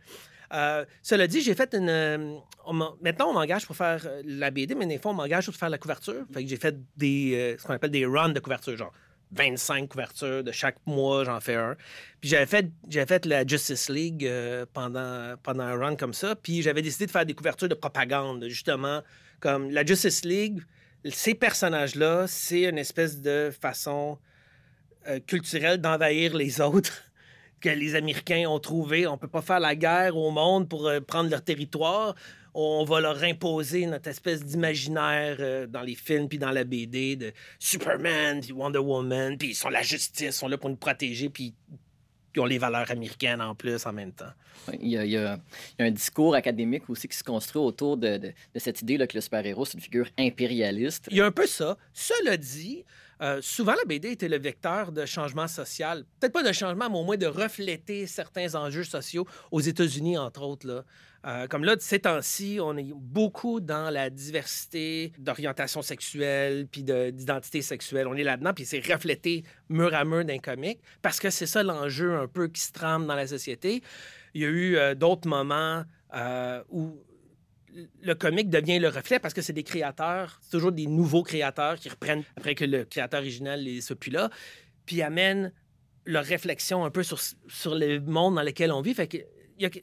Euh, 0.54 0.86
cela 1.02 1.26
dit, 1.28 1.42
j'ai 1.42 1.56
fait 1.56 1.74
une. 1.74 1.90
euh, 1.90 2.36
on 2.66 2.74
maintenant, 2.74 3.30
on 3.30 3.34
m'engage 3.34 3.66
pour 3.66 3.76
faire 3.76 4.04
euh, 4.06 4.22
la 4.24 4.52
BD, 4.52 4.76
mais 4.76 4.86
des 4.86 5.00
fois, 5.00 5.12
on 5.12 5.16
m'engage 5.16 5.46
pour 5.46 5.56
faire 5.56 5.70
la 5.70 5.80
couverture. 5.80 6.26
Fait 6.32 6.44
que 6.44 6.50
j'ai 6.50 6.58
fait 6.58 6.76
des, 6.96 7.34
euh, 7.36 7.58
ce 7.58 7.64
qu'on 7.66 7.74
appelle 7.74 7.90
des 7.90 8.06
runs 8.06 8.30
de 8.30 8.40
couverture, 8.40 8.78
genre 8.78 8.94
25 9.36 9.90
couvertures 9.90 10.44
de 10.44 10.52
chaque 10.52 10.78
mois, 10.86 11.24
j'en 11.24 11.40
fais 11.40 11.56
un. 11.56 11.76
Puis 12.22 12.30
j'avais 12.30 12.46
fait, 12.46 12.70
j'avais 12.88 13.06
fait 13.06 13.26
la 13.26 13.46
Justice 13.46 13.90
League 13.90 14.26
euh, 14.26 14.66
pendant, 14.74 15.36
pendant 15.42 15.64
un 15.64 15.78
run 15.78 15.96
comme 15.96 16.14
ça. 16.14 16.36
Puis 16.36 16.62
j'avais 16.62 16.82
décidé 16.82 17.06
de 17.06 17.12
faire 17.12 17.26
des 17.26 17.34
couvertures 17.34 17.70
de 17.70 17.74
propagande, 17.74 18.46
justement. 18.48 19.02
Comme 19.40 19.72
la 19.72 19.86
Justice 19.86 20.24
League, 20.24 20.62
ces 21.10 21.36
personnages-là, 21.36 22.28
c'est 22.28 22.64
une 22.64 22.78
espèce 22.78 23.22
de 23.22 23.52
façon 23.60 24.18
euh, 25.08 25.20
culturelle 25.20 25.82
d'envahir 25.82 26.36
les 26.36 26.62
autres 26.62 27.04
que 27.62 27.70
les 27.70 27.96
Américains 27.96 28.48
ont 28.48 28.60
trouvé. 28.60 29.08
On 29.08 29.18
peut 29.18 29.28
pas 29.28 29.42
faire 29.42 29.60
la 29.60 29.76
guerre 29.76 30.16
au 30.16 30.32
monde 30.32 30.70
pour 30.70 30.88
euh, 30.88 31.02
prendre 31.02 31.30
leur 31.30 31.44
territoire. 31.44 32.16
On 32.56 32.84
va 32.84 33.00
leur 33.02 33.24
imposer 33.24 33.86
notre 33.88 34.10
espèce 34.10 34.44
d'imaginaire 34.44 35.38
euh, 35.40 35.66
dans 35.68 35.82
les 35.82 35.96
films 35.96 36.28
puis 36.30 36.38
dans 36.38 36.52
la 36.52 36.64
BD 36.64 37.16
de 37.16 37.32
Superman 37.60 38.42
puis 38.42 38.52
Wonder 38.52 38.80
Woman 38.80 39.38
puis 39.38 39.50
ils 39.50 39.56
sont 39.56 39.70
la 39.70 39.82
justice, 39.82 40.22
ils 40.28 40.34
sont 40.34 40.48
là 40.48 40.58
pour 40.58 40.70
nous 40.70 40.76
protéger 40.76 41.30
puis 41.30 41.54
ils 42.36 42.40
ont 42.40 42.46
les 42.46 42.58
valeurs 42.58 42.90
américaines 42.92 43.42
en 43.42 43.56
plus 43.56 43.86
en 43.86 43.94
même 43.94 44.12
temps. 44.12 44.32
Il 44.82 44.88
y, 44.90 44.98
a, 44.98 45.06
il 45.06 45.12
y 45.12 45.18
a- 45.18 45.40
il 45.78 45.82
y 45.82 45.84
a 45.84 45.88
un 45.88 45.92
discours 45.92 46.36
académique 46.36 46.90
aussi 46.90 47.08
qui 47.08 47.18
se 47.18 47.24
construit 47.24 47.62
autour 47.62 47.98
de, 47.98 48.18
de- 48.18 48.34
de 48.54 48.60
cette 48.60 48.82
idée 48.82 48.98
là, 48.98 49.08
que 49.08 49.16
le 49.18 49.22
super-héros, 49.22 49.66
c'est 49.66 49.74
une 49.76 49.82
figure 49.82 50.08
impérialiste. 50.18 51.08
Il 51.12 51.18
y 51.18 51.22
a 51.22 51.26
un 51.26 51.32
peu 51.32 51.46
ça. 51.48 51.78
Cela 51.94 52.38
dit, 52.38 52.86
euh, 53.22 53.40
souvent 53.42 53.74
la 53.74 53.86
BD 53.86 54.12
était 54.12 54.30
le 54.30 54.40
vecteur 54.40 54.92
de 54.92 55.06
changement 55.06 55.48
social. 55.48 56.06
Peut-être 56.20 56.34
pas 56.34 56.44
de 56.44 56.52
changement, 56.52 56.90
mais 56.90 56.98
au 56.98 57.04
moins 57.04 57.18
de 57.18 57.26
refléter 57.28 58.08
certains 58.08 58.56
enjeux 58.56 58.84
sociaux 58.84 59.28
aux 59.52 59.62
États-Unis, 59.62 60.18
entre 60.18 60.42
autres. 60.44 60.66
Là. 60.68 60.84
Euh, 61.26 61.48
comme 61.48 61.64
là, 61.64 61.76
de 61.76 61.82
ces 61.82 62.00
temps-ci, 62.00 62.60
on 62.62 62.76
est 62.76 62.92
beaucoup 62.94 63.62
dans 63.62 63.90
la 63.90 64.10
diversité 64.10 65.14
d'orientation 65.18 65.82
sexuelle 65.82 66.68
puis 66.70 66.84
de- 66.84 67.12
d'identité 67.12 67.62
sexuelle. 67.62 68.08
On 68.08 68.16
est 68.16 68.24
là-dedans, 68.24 68.54
puis 68.54 68.66
c'est 68.66 68.80
reflété 68.80 69.44
mur 69.70 69.94
à 69.94 70.04
mur 70.04 70.26
d'un 70.26 70.40
comique 70.40 70.80
parce 71.02 71.20
que 71.20 71.30
c'est 71.30 71.46
ça 71.46 71.64
l'enjeu 71.64 72.16
un 72.16 72.28
peu 72.28 72.50
qui 72.50 72.62
se 72.62 72.74
trame 72.74 73.08
dans 73.08 73.16
la 73.16 73.28
société. 73.28 73.82
Il 74.34 74.42
y 74.42 74.46
a 74.46 74.50
eu 74.50 74.76
euh, 74.76 74.96
d'autres 74.96 75.28
moments 75.28 75.84
euh, 76.14 76.62
où 76.70 77.02
le 78.02 78.14
comique 78.16 78.50
devient 78.50 78.80
le 78.80 78.90
reflet 78.90 79.20
parce 79.20 79.34
que 79.34 79.42
c'est 79.42 79.54
des 79.54 79.64
créateurs, 79.64 80.40
c'est 80.42 80.52
toujours 80.52 80.74
des 80.74 80.88
nouveaux 80.88 81.24
créateurs 81.24 81.78
qui 81.78 81.90
reprennent 81.90 82.24
après 82.36 82.54
que 82.54 82.66
le 82.66 82.84
créateur 82.84 83.22
original 83.22 83.66
soit 83.82 83.96
plus 83.96 84.12
là, 84.12 84.30
puis 84.86 85.02
amènent 85.02 85.54
leur 86.06 86.26
réflexion 86.26 86.84
un 86.84 86.90
peu 86.90 87.04
sur, 87.04 87.18
le 87.76 88.00
monde 88.00 88.36
dans 88.36 88.44
lequel 88.44 88.72
on 88.72 88.82
vit. 88.82 88.94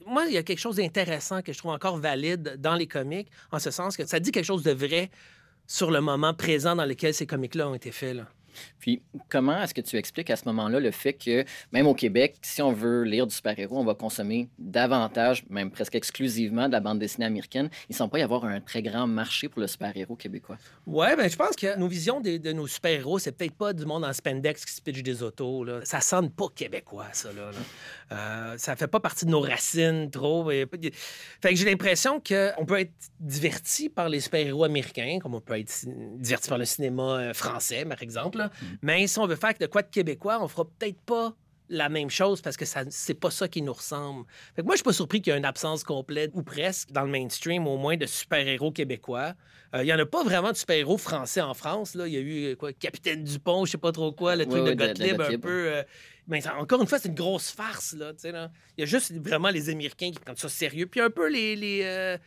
Moi, 0.05 0.25
il 0.27 0.33
y 0.33 0.37
a 0.37 0.43
quelque 0.43 0.59
chose 0.59 0.77
d'intéressant 0.77 1.41
que 1.41 1.53
je 1.53 1.57
trouve 1.57 1.71
encore 1.71 1.97
valide 1.97 2.57
dans 2.59 2.75
les 2.75 2.87
comics, 2.87 3.29
en 3.51 3.59
ce 3.59 3.71
sens 3.71 3.97
que 3.97 4.05
ça 4.05 4.19
dit 4.19 4.31
quelque 4.31 4.45
chose 4.45 4.63
de 4.63 4.71
vrai 4.71 5.09
sur 5.67 5.91
le 5.91 6.01
moment 6.01 6.33
présent 6.33 6.75
dans 6.75 6.85
lequel 6.85 7.13
ces 7.13 7.25
comics-là 7.25 7.69
ont 7.69 7.75
été 7.75 7.91
faits. 7.91 8.17
Puis, 8.79 9.01
comment 9.29 9.61
est-ce 9.61 9.73
que 9.73 9.81
tu 9.81 9.97
expliques 9.97 10.29
à 10.29 10.35
ce 10.35 10.45
moment-là 10.45 10.79
le 10.79 10.91
fait 10.91 11.13
que, 11.13 11.45
même 11.71 11.87
au 11.87 11.93
Québec, 11.93 12.37
si 12.41 12.61
on 12.61 12.71
veut 12.71 13.03
lire 13.03 13.27
du 13.27 13.35
super-héros, 13.35 13.77
on 13.77 13.85
va 13.85 13.93
consommer 13.93 14.49
davantage, 14.59 15.43
même 15.49 15.71
presque 15.71 15.95
exclusivement, 15.95 16.67
de 16.67 16.73
la 16.73 16.79
bande 16.79 16.99
dessinée 16.99 17.25
américaine? 17.25 17.69
Il 17.89 17.93
ne 17.93 17.95
semble 17.97 18.11
pas 18.11 18.19
y 18.19 18.23
avoir 18.23 18.45
un 18.45 18.59
très 18.59 18.81
grand 18.81 19.07
marché 19.07 19.49
pour 19.49 19.61
le 19.61 19.67
super-héros 19.67 20.15
québécois. 20.15 20.57
Ouais, 20.87 21.15
ben 21.15 21.29
je 21.29 21.35
pense 21.35 21.55
que 21.55 21.77
nos 21.77 21.87
visions 21.87 22.21
de, 22.21 22.51
nos 22.51 22.67
super-héros, 22.67 23.19
c'est 23.19 23.31
peut-être 23.31 23.55
pas 23.55 23.73
du 23.73 23.85
monde 23.85 24.03
en 24.03 24.13
spandex 24.13 24.65
qui 24.65 24.73
se 24.73 24.81
pitch 24.81 25.03
des 25.03 25.23
autos. 25.23 25.63
Là. 25.63 25.81
Ça 25.83 26.01
sonne 26.01 26.29
pas 26.29 26.47
québécois, 26.53 27.07
ça. 27.11 27.29
Là, 27.31 27.51
là. 27.51 27.57
Euh, 28.11 28.57
ça 28.57 28.75
fait 28.75 28.87
pas 28.87 28.99
partie 28.99 29.25
de 29.25 29.31
nos 29.31 29.41
racines 29.41 30.09
trop. 30.09 30.49
Fait 30.49 30.67
que 30.67 31.55
j'ai 31.55 31.65
l'impression 31.65 32.19
qu'on 32.19 32.65
peut 32.65 32.79
être 32.79 32.93
diverti 33.19 33.89
par 33.89 34.09
les 34.09 34.19
super-héros 34.19 34.63
américains, 34.63 35.19
comme 35.21 35.35
on 35.35 35.41
peut 35.41 35.59
être 35.59 35.85
diverti 36.17 36.49
par 36.49 36.57
le 36.57 36.65
cinéma 36.65 37.03
euh, 37.03 37.33
français, 37.33 37.85
par 37.85 38.01
exemple. 38.01 38.40
Là. 38.43 38.51
Mais 38.81 39.07
si 39.07 39.17
on 39.19 39.27
veut 39.27 39.35
faire 39.35 39.53
de 39.59 39.65
quoi 39.65 39.81
de 39.81 39.89
québécois, 39.89 40.39
on 40.41 40.47
fera 40.47 40.65
peut-être 40.65 40.99
pas 41.01 41.33
la 41.73 41.87
même 41.87 42.09
chose 42.09 42.41
parce 42.41 42.57
que 42.57 42.65
ça 42.65 42.83
c'est 42.89 43.13
pas 43.13 43.31
ça 43.31 43.47
qui 43.47 43.61
nous 43.61 43.71
ressemble. 43.71 44.25
Fait 44.55 44.61
que 44.61 44.65
moi, 44.65 44.75
je 44.75 44.79
suis 44.79 44.83
pas 44.83 44.91
surpris 44.91 45.21
qu'il 45.21 45.31
y 45.31 45.35
ait 45.35 45.39
une 45.39 45.45
absence 45.45 45.85
complète, 45.85 46.31
ou 46.33 46.43
presque, 46.43 46.91
dans 46.91 47.03
le 47.03 47.07
mainstream, 47.09 47.65
au 47.65 47.77
moins, 47.77 47.95
de 47.95 48.05
super-héros 48.05 48.71
québécois. 48.73 49.35
Euh, 49.73 49.81
Il 49.83 49.87
y 49.87 49.93
en 49.93 49.99
a 49.99 50.05
pas 50.05 50.21
vraiment 50.25 50.51
de 50.51 50.57
super-héros 50.57 50.97
français 50.97 51.39
en 51.39 51.53
France. 51.53 51.95
Là. 51.95 52.07
Il 52.07 52.13
y 52.13 52.17
a 52.17 52.19
eu 52.19 52.43
euh, 52.47 52.55
quoi, 52.55 52.73
Capitaine 52.73 53.23
Dupont, 53.23 53.63
je 53.63 53.71
sais 53.71 53.77
pas 53.77 53.93
trop 53.93 54.11
quoi, 54.11 54.35
le 54.35 54.45
truc 54.45 54.63
de 54.65 54.69
ouais, 54.71 54.75
de- 54.75 54.81
de 54.81 54.85
Gottlieb, 54.87 55.21
un 55.21 55.39
peu. 55.39 55.67
euh, 55.71 55.83
mais 56.27 56.41
ça- 56.41 56.57
encore 56.57 56.81
une 56.81 56.87
fois, 56.87 56.99
c'est 56.99 57.07
une 57.07 57.15
grosse 57.15 57.51
farce. 57.51 57.93
Là. 57.93 58.11
Il 58.25 58.81
y 58.81 58.83
a 58.83 58.85
juste 58.85 59.13
vraiment 59.25 59.49
les 59.49 59.69
Américains 59.69 60.11
qui 60.11 60.19
prennent 60.19 60.35
ça 60.35 60.49
sérieux. 60.49 60.87
Puis 60.87 60.99
un 60.99 61.09
peu 61.09 61.29
les, 61.29 61.55
les, 61.55 61.81
euh, 61.85 62.17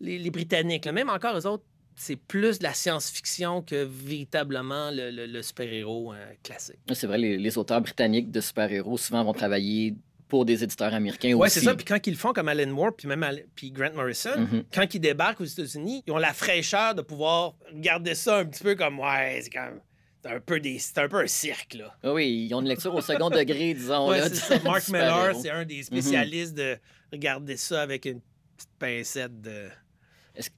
les, 0.00 0.18
les 0.18 0.30
Britanniques. 0.30 0.86
là. 0.86 0.90
Même 0.90 1.08
encore, 1.08 1.36
eux 1.38 1.46
autres, 1.46 1.62
c'est 1.98 2.16
plus 2.16 2.58
de 2.60 2.64
la 2.64 2.72
science-fiction 2.74 3.62
que 3.62 3.84
véritablement 3.84 4.90
le, 4.90 5.10
le- 5.10 5.26
le 5.26 5.42
super-héros 5.42 6.12
euh, 6.12 6.24
classique. 6.42 6.76
C'est 6.92 7.06
vrai, 7.06 7.18
les, 7.18 7.36
les 7.38 7.58
auteurs 7.58 7.80
britanniques 7.80 8.30
de 8.30 8.40
super-héros 8.40 8.96
souvent 8.98 9.24
vont 9.24 9.32
travailler 9.32 9.94
pour 10.28 10.44
des 10.44 10.62
éditeurs 10.62 10.92
américains 10.94 11.32
Ouais, 11.34 11.46
aussi. 11.46 11.60
c'est 11.60 11.64
ça. 11.64 11.74
Puis 11.74 11.84
quand 11.86 12.06
ils 12.06 12.10
le 12.10 12.16
font 12.16 12.32
comme 12.32 12.48
Alan 12.48 12.66
Moore, 12.68 12.94
puis 12.96 13.08
même 13.08 13.22
Al- 13.22 13.44
puis 13.54 13.70
Grant 13.70 13.92
Morrison, 13.94 14.36
Mhm. 14.38 14.64
quand 14.72 14.94
ils 14.94 15.00
débarquent 15.00 15.40
aux 15.40 15.44
États-Unis, 15.44 16.02
ils 16.06 16.12
ont 16.12 16.18
la 16.18 16.34
fraîcheur 16.34 16.94
de 16.94 17.02
pouvoir 17.02 17.54
regarder 17.74 18.14
ça 18.14 18.38
un 18.38 18.44
petit 18.44 18.62
peu 18.62 18.74
comme 18.74 18.98
ouais, 19.00 19.40
c'est 19.42 19.50
comme 19.50 19.80
c'est 20.22 20.30
un 20.32 20.40
peu 20.40 20.60
des 20.60 20.78
c'est 20.78 20.98
un 20.98 21.08
peu 21.08 21.20
un 21.20 21.26
cirque 21.26 21.74
là. 21.74 21.96
Ah 22.02 22.12
oui, 22.12 22.46
ils 22.48 22.54
ont 22.54 22.60
une 22.60 22.68
lecture 22.68 22.94
au 22.94 23.00
second 23.00 23.30
degré, 23.30 23.72
disons. 23.74 24.08
Ouais, 24.10 24.18
là, 24.20 24.28
ça. 24.28 24.58
Mark 24.62 24.86
Miller, 24.90 25.34
c'est 25.34 25.50
un 25.50 25.64
des 25.64 25.82
spécialistes 25.82 26.54
de 26.54 26.76
regarder 27.12 27.56
ça 27.56 27.80
avec 27.82 28.04
une 28.04 28.20
petite 28.56 28.70
pincette 28.78 29.40
de 29.40 29.68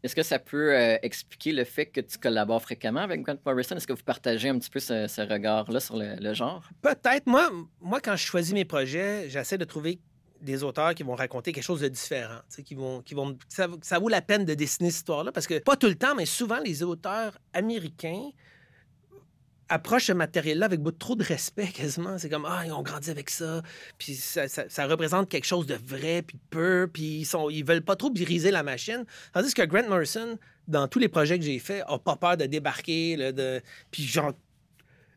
Est-ce 0.02 0.14
que 0.14 0.22
ça 0.22 0.38
peut 0.38 0.75
euh, 0.75 0.99
expliquer 1.02 1.52
le 1.52 1.64
fait 1.64 1.87
que 1.87 2.00
tu 2.00 2.18
collabores 2.18 2.62
fréquemment 2.62 3.00
avec 3.00 3.22
Grant 3.22 3.38
Morrison? 3.46 3.76
Est-ce 3.76 3.87
que 3.87 3.94
vous 3.94 4.02
partagez 4.02 4.50
un 4.50 4.58
petit 4.58 4.70
peu 4.70 4.80
ce, 4.80 5.20
regard-là 5.26 5.80
sur 5.80 5.96
le, 5.96 6.34
genre? 6.34 6.68
Peut-être. 6.82 7.26
Moi, 7.26 8.00
quand 8.02 8.16
je 8.16 8.25
choisis 8.25 8.52
mes 8.52 8.64
projets, 8.64 9.28
j'essaie 9.28 9.58
de 9.58 9.64
trouver 9.64 10.00
des 10.40 10.62
auteurs 10.62 10.94
qui 10.94 11.02
vont 11.02 11.14
raconter 11.14 11.52
quelque 11.52 11.64
chose 11.64 11.80
de 11.80 11.88
différent, 11.88 12.40
qui 12.64 12.75
vont, 12.75 13.02
ça 13.49 13.99
vaut 13.99 14.08
la 14.08 14.22
peine 14.22 14.44
de 14.44 14.54
dessiner 14.54 14.90
cette 14.90 15.00
histoire-là, 15.00 15.32
parce 15.32 15.46
que 15.46 15.58
pas 15.58 15.76
tout 15.76 15.88
le 15.88 15.96
temps, 15.96 16.14
mais 16.14 16.26
souvent, 16.26 16.58
les 16.60 16.82
auteurs 16.82 17.38
américains 17.52 18.30
approchent 19.71 20.07
ce 20.07 20.12
matériel-là 20.12 20.67
avec 20.67 20.81
beaucoup 20.81 20.99
trop 20.99 21.17
de 21.17 21.25
respect, 21.25 21.69
quasiment. 21.69 22.19
C'est 22.19 22.29
comme, 22.29 22.45
ah, 22.45 22.65
ils 22.67 22.73
ont 22.73 22.83
grandi 22.83 23.11
avec 23.11 23.31
ça, 23.31 23.62
puis 23.97 24.15
ça, 24.15 24.87
représente 24.87 25.29
quelque 25.29 25.47
chose 25.47 25.67
de 25.67 25.75
vrai, 25.75 26.23
puis 26.23 26.37
de 26.37 26.43
pur, 26.50 26.89
puis 26.93 27.21
ils, 27.21 27.25
sont, 27.25 27.49
veulent 27.49 27.83
pas 27.83 27.97
trop 27.97 28.11
briser 28.11 28.50
la 28.50 28.62
machine. 28.62 29.05
Tandis 29.33 29.55
que 29.55 29.62
Grant 29.62 29.89
Morrison, 29.89 30.39
dans 30.69 30.89
tous 30.89 30.99
les 30.99 31.09
projets 31.09 31.39
que 31.39 31.45
j'ai 31.45 31.59
faits, 31.59 31.85
a 31.87 31.99
pas 31.99 32.17
peur 32.17 32.37
de 32.37 32.47
débarquer, 32.47 33.33
de... 33.33 33.62
puis 33.91 34.03
genre, 34.03 34.33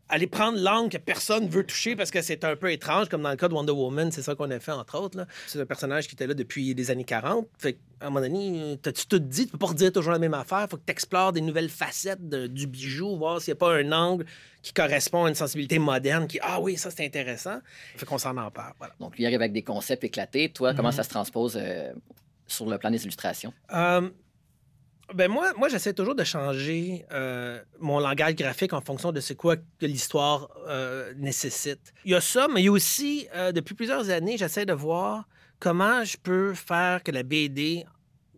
aller 0.09 0.27
prendre 0.27 0.59
l'angle 0.59 0.89
que 0.89 0.97
personne 0.97 1.47
veut 1.47 1.63
toucher 1.65 1.95
parce 1.95 2.11
que 2.11 2.21
c'est 2.21 2.43
un 2.43 2.55
peu 2.55 2.71
étrange, 2.71 3.09
comme 3.09 3.21
dans 3.23 3.29
le 3.31 3.35
cas 3.35 3.47
de 3.47 3.53
Wonder 3.53 3.71
Woman, 3.71 4.11
c'est 4.11 4.21
ça 4.21 4.35
qu'on 4.35 4.51
a 4.51 4.59
fait, 4.59 4.71
entre 4.71 4.99
autres. 4.99 5.25
C'est 5.47 5.59
un 5.59 5.65
personnage 5.65 6.07
qui 6.07 6.13
était 6.15 6.27
là 6.27 6.33
depuis 6.33 6.73
les 6.73 6.91
années 6.91 7.03
40. 7.05 7.47
Fait 7.57 7.73
qu'à 7.73 7.79
un 8.01 8.09
moment 8.09 8.21
donné, 8.21 8.77
t'as-tu 8.81 9.07
tout 9.07 9.17
dit? 9.19 9.45
Tu 9.45 9.51
peux 9.53 9.57
pas 9.57 9.67
redire 9.67 9.91
toujours 9.91 10.11
la 10.11 10.19
même 10.19 10.33
affaire. 10.33 10.67
Faut 10.69 10.77
que 10.77 10.83
tu 10.85 10.91
explores 10.91 11.31
des 11.33 11.41
nouvelles 11.41 11.69
facettes 11.69 12.27
de- 12.29 12.47
du 12.47 12.67
bijou, 12.67 13.15
voir 13.17 13.41
s'il 13.41 13.53
n'y 13.53 13.57
a 13.57 13.59
pas 13.59 13.73
un 13.75 13.91
angle 13.91 14.25
qui 14.61 14.73
correspond 14.73 15.25
à 15.25 15.29
une 15.29 15.35
sensibilité 15.35 15.79
moderne 15.79 16.27
qui, 16.27 16.37
ah 16.41 16.59
oui, 16.61 16.77
ça 16.77 16.91
c'est 16.91 17.05
intéressant. 17.05 17.59
Fait 17.95 18.05
qu'on 18.05 18.17
s'en 18.17 18.35
empare. 18.37 18.75
Voilà. 18.77 18.93
Donc, 18.99 19.17
lui 19.17 19.25
arrive 19.25 19.41
avec 19.41 19.53
des 19.53 19.63
concepts 19.63 20.03
éclatés. 20.03 20.49
Toi, 20.49 20.73
comment 20.73 20.89
Mhm. 20.89 20.95
ça 20.95 21.03
se 21.03 21.09
transpose 21.09 21.57
euh, 21.59 21.91
sur 22.45 22.69
le 22.69 22.77
plan 22.77 22.91
des 22.91 23.01
illustrations? 23.03 23.53
Euh, 23.73 24.09
ben 25.13 25.29
moi, 25.29 25.53
moi 25.57 25.67
j'essaie 25.67 25.93
toujours 25.93 26.15
de 26.15 26.23
changer 26.23 27.05
euh, 27.11 27.61
mon 27.79 27.99
langage 27.99 28.35
graphique 28.35 28.73
en 28.73 28.81
fonction 28.81 29.11
de 29.11 29.19
c'est 29.19 29.35
quoi 29.35 29.57
que 29.57 29.85
l'histoire 29.85 30.49
euh, 30.67 31.13
nécessite. 31.17 31.93
Il 32.05 32.11
y 32.11 32.15
a 32.15 32.21
ça, 32.21 32.47
mais 32.47 32.61
il 32.61 32.65
y 32.65 32.67
a 32.67 32.71
aussi, 32.71 33.27
euh, 33.35 33.51
depuis 33.51 33.75
plusieurs 33.75 34.09
années, 34.09 34.37
j'essaie 34.37 34.65
de 34.65 34.73
voir 34.73 35.27
comment 35.59 36.03
je 36.03 36.17
peux 36.17 36.53
faire 36.53 37.03
que 37.03 37.11
la 37.11 37.23
BD 37.23 37.85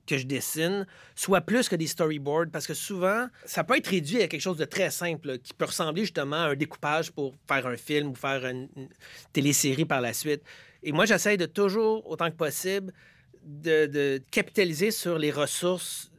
que 0.08 0.18
je 0.18 0.26
dessine 0.26 0.86
soit 1.16 1.42
plus 1.42 1.68
que 1.68 1.76
des 1.76 1.88
storyboards 1.88 2.48
parce 2.52 2.68
que 2.68 2.76
souvent, 2.76 3.28
ça 3.46 3.64
peut 3.64 3.78
être 3.78 3.88
réduit 3.88 4.22
à 4.22 4.28
quelque 4.28 4.42
chose 4.42 4.58
de 4.58 4.66
très 4.66 4.92
simple 4.92 5.40
qui 5.40 5.54
peut 5.54 5.66
ressembler 5.66 6.02
justement 6.04 6.36
à 6.36 6.50
un 6.50 6.56
découpage 6.56 7.12
pour 7.12 7.34
faire 7.48 7.66
un 7.66 7.78
film 7.78 8.10
ou 8.10 8.16
faire 8.16 8.46
une, 8.46 8.68
télésérie 9.34 9.86
par 9.86 10.02
la 10.02 10.14
suite. 10.14 10.42
Et 10.84 10.92
moi, 10.92 11.06
j'essaie 11.06 11.38
de 11.38 11.48
toujours, 11.48 12.08
autant 12.08 12.30
que 12.30 12.36
possible, 12.36 12.94
de 13.44 14.22
capitaliser 14.30 14.92
sur 14.92 15.18
les 15.18 15.32
ressources 15.32 16.12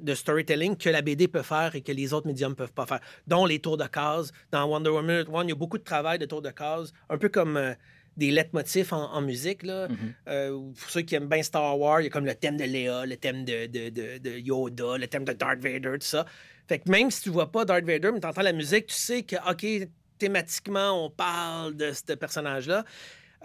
de 0.00 0.14
storytelling 0.14 0.76
que 0.76 0.88
la 0.90 1.02
BD 1.02 1.28
peut 1.28 1.42
faire 1.42 1.74
et 1.74 1.82
que 1.82 1.92
les 1.92 2.12
autres 2.12 2.26
médiums 2.26 2.54
peuvent 2.54 2.72
pas 2.72 2.86
faire, 2.86 3.00
dont 3.26 3.44
les 3.46 3.58
tours 3.58 3.76
de 3.76 3.86
cases. 3.86 4.32
Dans 4.50 4.64
Wonder 4.66 4.90
Woman 4.90 5.24
1, 5.32 5.42
il 5.44 5.48
y 5.50 5.52
a 5.52 5.54
beaucoup 5.54 5.78
de 5.78 5.84
travail 5.84 6.18
de 6.18 6.26
tours 6.26 6.42
de 6.42 6.50
cases, 6.50 6.92
un 7.10 7.18
peu 7.18 7.28
comme 7.28 7.56
euh, 7.56 7.74
des 8.16 8.30
lettres 8.30 8.50
motifs 8.54 8.92
en, 8.92 9.12
en 9.12 9.20
musique. 9.22 9.62
Là. 9.62 9.88
Mhm. 9.88 9.96
Euh, 10.28 10.50
pour 10.78 10.90
ceux 10.90 11.02
qui 11.02 11.14
aiment 11.14 11.28
bien 11.28 11.42
Star 11.42 11.78
Wars, 11.78 12.00
il 12.00 12.04
y 12.04 12.06
a 12.06 12.10
comme 12.10 12.24
le 12.26 12.34
thème 12.34 12.56
de 12.56 12.64
Léa, 12.64 13.04
le 13.06 13.16
thème 13.16 13.44
de, 13.44 13.66
de, 13.66 13.88
de- 13.90 14.18
de 14.18 14.38
Yoda, 14.38 14.96
le 14.98 15.06
thème 15.06 15.24
de 15.24 15.32
Darth 15.32 15.60
Vader, 15.60 15.92
tout 16.00 16.06
ça. 16.06 16.24
Fait 16.68 16.78
que 16.78 16.90
même 16.90 17.10
si 17.10 17.22
tu 17.22 17.30
vois 17.30 17.50
pas 17.50 17.64
Darth 17.64 17.84
Vader, 17.84 18.10
mais 18.12 18.20
tu 18.20 18.26
entends 18.26 18.42
la 18.42 18.52
musique, 18.52 18.86
tu 18.86 18.94
sais 18.94 19.22
que, 19.24 19.36
OK, 19.50 19.88
thématiquement, 20.18 21.04
on 21.06 21.10
parle 21.10 21.74
de 21.76 21.90
ce 21.92 22.12
personnage-là. 22.14 22.84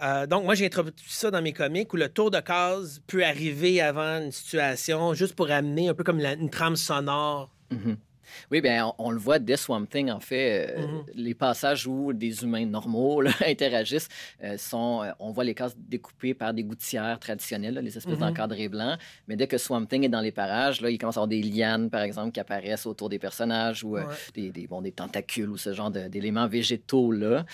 Euh, 0.02 0.26
donc, 0.26 0.44
moi, 0.44 0.54
j'ai 0.54 0.66
introduit 0.66 0.92
ça 1.06 1.30
dans 1.30 1.42
mes 1.42 1.52
comics 1.52 1.92
où 1.92 1.96
le 1.96 2.08
tour 2.08 2.30
de 2.30 2.40
case 2.40 3.00
peut 3.06 3.24
arriver 3.24 3.80
avant 3.80 4.20
une 4.22 4.32
situation 4.32 5.14
juste 5.14 5.34
pour 5.34 5.50
amener 5.50 5.88
un 5.88 5.94
peu 5.94 6.04
comme 6.04 6.20
une 6.20 6.50
trame 6.50 6.76
sonore. 6.76 7.50
Mhm. 7.70 7.96
Oui, 8.50 8.60
bien, 8.60 8.86
on, 8.86 8.94
on 8.98 9.10
le 9.10 9.18
voit 9.18 9.38
dès 9.38 9.56
Swamp 9.56 9.86
Thing, 9.86 10.10
en 10.10 10.20
fait, 10.20 10.68
euh, 10.78 10.86
Mhm. 10.86 11.02
les 11.14 11.34
passages 11.34 11.86
où 11.86 12.12
des 12.12 12.42
humains 12.42 12.66
normaux 12.66 13.20
là, 13.20 13.30
interagissent, 13.46 14.08
euh, 14.44 14.56
sont, 14.58 15.02
euh, 15.02 15.10
on 15.18 15.30
voit 15.32 15.44
les 15.44 15.54
cases 15.54 15.76
découpées 15.76 16.34
par 16.34 16.52
des 16.54 16.64
gouttières 16.64 17.18
traditionnelles, 17.18 17.74
là, 17.74 17.80
les 17.82 17.96
espèces 17.96 18.14
Mhm. 18.18 18.28
d'encadrés 18.28 18.68
blancs. 18.68 18.98
Mais 19.26 19.36
dès 19.36 19.46
que 19.46 19.58
Swamp 19.58 19.86
Thing 19.86 20.04
est 20.04 20.08
dans 20.08 20.20
les 20.20 20.32
parages, 20.32 20.80
là, 20.80 20.90
il 20.90 20.98
commence 20.98 21.16
à 21.16 21.20
y 21.20 21.22
avoir 21.22 21.28
des 21.28 21.42
lianes, 21.42 21.90
par 21.90 22.02
exemple, 22.02 22.32
qui 22.32 22.40
apparaissent 22.40 22.86
autour 22.86 23.08
des 23.08 23.18
personnages 23.18 23.84
ou 23.84 23.96
Ouais. 23.96 24.04
des, 24.34 24.50
des, 24.50 24.66
bon, 24.66 24.82
des 24.82 24.92
tentacules 24.92 25.48
ou 25.50 25.56
ce 25.56 25.72
genre 25.72 25.90
d'éléments 25.90 26.46
végétaux-là. 26.48 27.44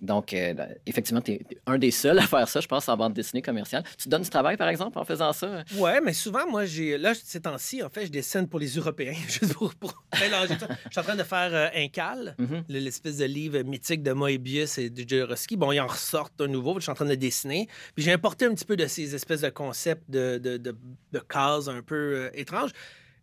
Donc, 0.00 0.32
euh, 0.34 0.54
effectivement, 0.86 1.20
tu 1.20 1.32
es 1.32 1.40
un 1.66 1.78
des 1.78 1.90
seuls 1.90 2.18
à 2.18 2.26
faire 2.26 2.48
ça, 2.48 2.60
je 2.60 2.66
pense, 2.68 2.88
en 2.88 2.96
bande 2.96 3.12
dessinée 3.14 3.42
commerciale. 3.42 3.84
Tu 3.98 4.08
donnes 4.08 4.22
du 4.22 4.30
travail, 4.30 4.56
par 4.56 4.68
exemple, 4.68 4.98
en 4.98 5.04
faisant 5.04 5.32
ça? 5.32 5.62
Ouais, 5.76 6.00
mais 6.00 6.12
souvent, 6.12 6.48
moi, 6.48 6.64
j'ai. 6.64 6.98
Là, 6.98 7.12
ces 7.14 7.40
temps-ci, 7.40 7.82
en 7.82 7.88
fait, 7.88 8.06
je 8.06 8.10
dessine 8.10 8.46
pour 8.48 8.60
les 8.60 8.68
Européens, 8.76 9.14
juste 9.28 9.54
pour, 9.54 9.74
pour 9.92 10.04
mélanger 10.20 10.58
ça. 10.58 10.68
Je 10.86 10.90
suis 10.90 11.00
en 11.00 11.02
train 11.02 11.16
de 11.16 11.22
faire 11.22 11.50
euh, 11.54 11.68
Incal, 11.74 12.34
Mhm. 12.38 12.64
le- 12.68 12.78
l'espèce 12.78 13.18
de 13.18 13.24
livre 13.24 13.60
mythique 13.62 14.02
de 14.02 14.12
Moebius 14.12 14.78
et 14.78 14.90
de 14.90 15.08
Jodorowsky. 15.08 15.56
Bon, 15.56 15.72
ils 15.72 15.80
en 15.80 15.86
ressortent 15.86 16.40
un 16.40 16.46
nouveau, 16.46 16.74
je 16.76 16.80
suis 16.84 16.90
en 16.90 16.94
train 16.94 17.04
de 17.04 17.14
dessiner. 17.14 17.68
Puis 17.94 18.04
j'ai 18.04 18.12
importé 18.12 18.46
un 18.46 18.54
petit 18.54 18.64
peu 18.64 18.76
de 18.76 18.86
ces 18.86 19.14
espèces 19.14 19.42
de 19.42 19.50
concepts 19.50 20.08
de, 20.10 20.38
de, 20.38 20.56
de, 20.56 20.76
de 21.12 21.18
cases 21.18 21.68
un 21.68 21.82
peu 21.82 21.94
euh, 22.16 22.30
étranges. 22.34 22.70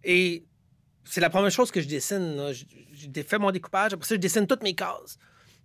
Et 0.03 0.45
c'est 1.03 1.21
la 1.21 1.29
première 1.29 1.51
chose 1.51 1.71
que 1.71 1.81
je 1.81 1.87
dessine. 1.87 2.35
là. 2.37 2.53
Je- 2.53 2.65
J'ai 2.93 3.23
fait 3.23 3.39
mon 3.39 3.51
découpage, 3.51 3.93
après 3.93 4.07
ça, 4.07 4.15
je 4.15 4.19
dessine 4.19 4.45
toutes 4.47 4.63
mes 4.63 4.75
cases. 4.75 5.17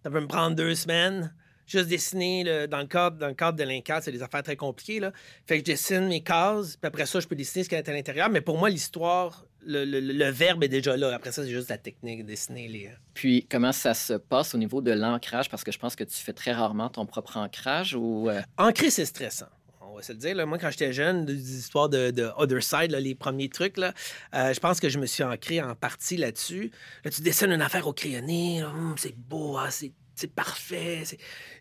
Ça 0.03 0.11
peut 0.11 0.21
me 0.21 0.27
prendre 0.27 0.57
deux 0.57 0.75
semaines. 0.75 1.35
Juste 1.67 1.89
dessiner 1.89 2.45
le- 2.45 2.67
dans, 2.69 2.79
le 2.79 2.87
cadre, 2.87 3.19
dans 3.19 3.27
le 3.27 3.35
cadre 3.35 3.59
de 3.59 3.65
l'Incal, 3.65 4.01
c'est 4.01 4.13
des 4.13 4.23
affaires 4.23 4.45
très 4.45 4.55
compliquées. 4.55 5.01
Là. 5.01 5.13
Fait 5.47 5.55
que 5.61 5.67
je 5.67 5.73
dessine 5.73 6.07
mes 6.07 6.23
cases, 6.23 6.77
puis 6.77 6.87
après 6.87 7.07
ça, 7.07 7.19
je 7.19 7.27
peux 7.27 7.35
dessiner 7.35 7.65
ce 7.65 7.69
qu'il 7.69 7.77
y 7.77 7.81
a 7.81 7.85
à 7.85 7.93
l'intérieur. 7.93 8.31
Mais 8.31 8.41
pour 8.41 8.57
moi, 8.57 8.71
l'histoire, 8.71 9.45
le, 9.67 9.85
le- 9.85 10.01
le 10.01 10.31
verbe 10.31 10.65
est 10.65 10.69
déjà 10.69 10.97
là. 10.97 11.15
Après 11.15 11.33
ça, 11.33 11.43
c'est 11.45 11.51
juste 11.51 11.69
la 11.69 11.79
technique, 11.79 12.25
dessiner 12.25 12.69
les. 12.69 12.91
Puis, 13.15 13.47
comment 13.51 13.73
ça 13.73 13.93
se 13.95 14.15
passe 14.15 14.55
au 14.55 14.59
niveau 14.59 14.81
de 14.81 14.93
l'ancrage? 14.93 15.49
Parce 15.51 15.65
que 15.65 15.73
je 15.73 15.79
pense 15.79 15.97
que 15.97 16.05
tu 16.05 16.17
fais 16.17 16.33
très 16.33 16.53
rarement 16.53 16.89
ton 16.89 17.05
propre 17.07 17.37
ancrage 17.37 17.95
ou... 17.95 18.31
euh, 18.31 18.41
Ancrer, 18.57 18.91
c'est 18.91 19.05
stressant. 19.07 19.49
On 19.81 19.97
va 19.97 20.03
se 20.03 20.13
le 20.13 20.19
dire. 20.19 20.35
là. 20.35 20.45
Moi, 20.47 20.59
quand 20.59 20.71
j'étais 20.71 20.93
jeune, 20.93 21.25
des 21.25 21.57
histoires 21.59 21.89
de, 21.89 22.11
de 22.11 22.31
Other 22.37 22.63
Side, 22.63 22.91
là, 22.91 23.01
les 23.01 23.15
premiers 23.15 23.49
trucs, 23.49 23.77
là, 23.79 23.95
euh, 24.35 24.53
je 24.53 24.61
pense 24.61 24.79
que 24.81 24.89
je 24.89 24.99
me 24.99 25.07
suis 25.07 25.23
ancré 25.23 25.63
en 25.63 25.75
partie 25.75 26.17
là-dessus. 26.17 26.71
Là, 27.05 27.11
tu 27.11 27.23
dessines 27.23 27.51
une 27.53 27.63
affaire 27.63 27.87
au 27.87 27.93
crayonné. 27.93 28.63
Hum, 28.65 28.95
c'est 28.99 29.17
beau, 29.17 29.57
ah, 29.59 29.71
c'est 29.71 29.93
c'est 30.19 30.33
parfait. 30.35 31.03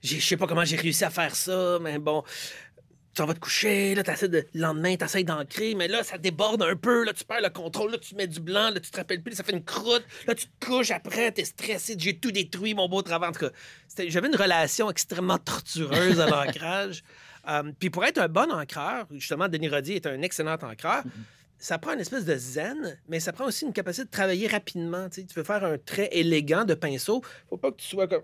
Je 0.02 0.18
sais 0.18 0.38
pas 0.38 0.48
comment 0.48 0.64
j'ai 0.64 0.78
réussi 0.78 1.04
à 1.04 1.10
faire 1.10 1.36
ça, 1.36 1.78
mais 1.82 2.00
bon. 2.00 2.24
Tu 3.16 3.22
en 3.22 3.26
vas 3.28 3.34
te 3.34 3.40
coucher, 3.40 3.96
là, 3.96 4.04
t'essaies 4.04 4.28
de, 4.28 4.46
le 4.54 4.62
lendemain, 4.62 4.96
tu 4.98 5.06
essaies 5.06 5.24
d'ancrer, 5.24 5.74
mais 5.74 5.88
là, 5.88 6.04
ça 6.04 6.18
déborde 6.18 6.62
un 6.62 6.76
peu, 6.76 7.06
là, 7.06 7.14
tu 7.14 7.24
perds 7.24 7.42
le 7.42 7.50
contrôle, 7.50 7.92
là, 7.92 7.98
tu 7.98 8.14
mets 8.14 8.28
du 8.28 8.42
blanc, 8.42 8.72
là, 8.72 8.80
tu 8.82 8.92
te 8.92 8.98
rappelles 8.98 9.24
plus, 9.24 9.36
ça 9.36 9.44
fait 9.44 9.54
une 9.54 9.64
croûte, 9.64 10.04
là, 10.28 10.36
tu 10.36 10.48
te 10.48 10.66
couches 10.66 10.92
après, 10.92 11.32
t'es 11.32 11.46
stressé, 11.46 11.96
j'ai 11.98 12.18
tout 12.18 12.32
détruit, 12.32 12.74
mon 12.74 12.90
beau 12.90 13.02
travail. 13.02 13.30
En 13.30 13.32
tout 13.32 13.40
cas, 13.48 13.52
j'avais 14.10 14.28
une 14.28 14.36
relation 14.36 14.92
extrêmement 14.92 15.38
tortureuse 15.38 16.20
à 16.20 16.28
l'ancrage. 16.28 17.04
Euh, 17.48 17.62
Puis 17.78 17.92
pour 17.92 18.04
être 18.04 18.18
un 18.18 18.28
bon 18.28 18.52
encreur, 18.52 19.06
justement, 19.12 19.48
Denis 19.48 19.70
Rodier 19.70 19.98
est 19.98 20.08
un 20.08 20.20
excellent 20.24 20.56
encreur. 20.56 21.04
Ça 21.60 21.78
prend 21.78 21.94
une 21.94 22.00
espèce 22.00 22.26
de 22.26 22.36
zen, 22.36 22.98
mais 23.08 23.20
ça 23.20 23.34
prend 23.34 23.46
aussi 23.46 23.66
une 23.66 23.72
capacité 23.72 24.04
de 24.04 24.10
travailler 24.10 24.48
rapidement. 24.48 25.10
Tu 25.10 25.24
veux 25.36 25.44
faire 25.44 25.64
un 25.64 25.78
trait 25.78 26.10
élégant 26.12 26.66
de 26.66 26.74
pinceau, 26.74 27.22
faut 27.48 27.58
pas 27.58 27.70
que 27.72 27.78
tu 27.78 27.86
sois 27.88 28.08
comme. 28.08 28.24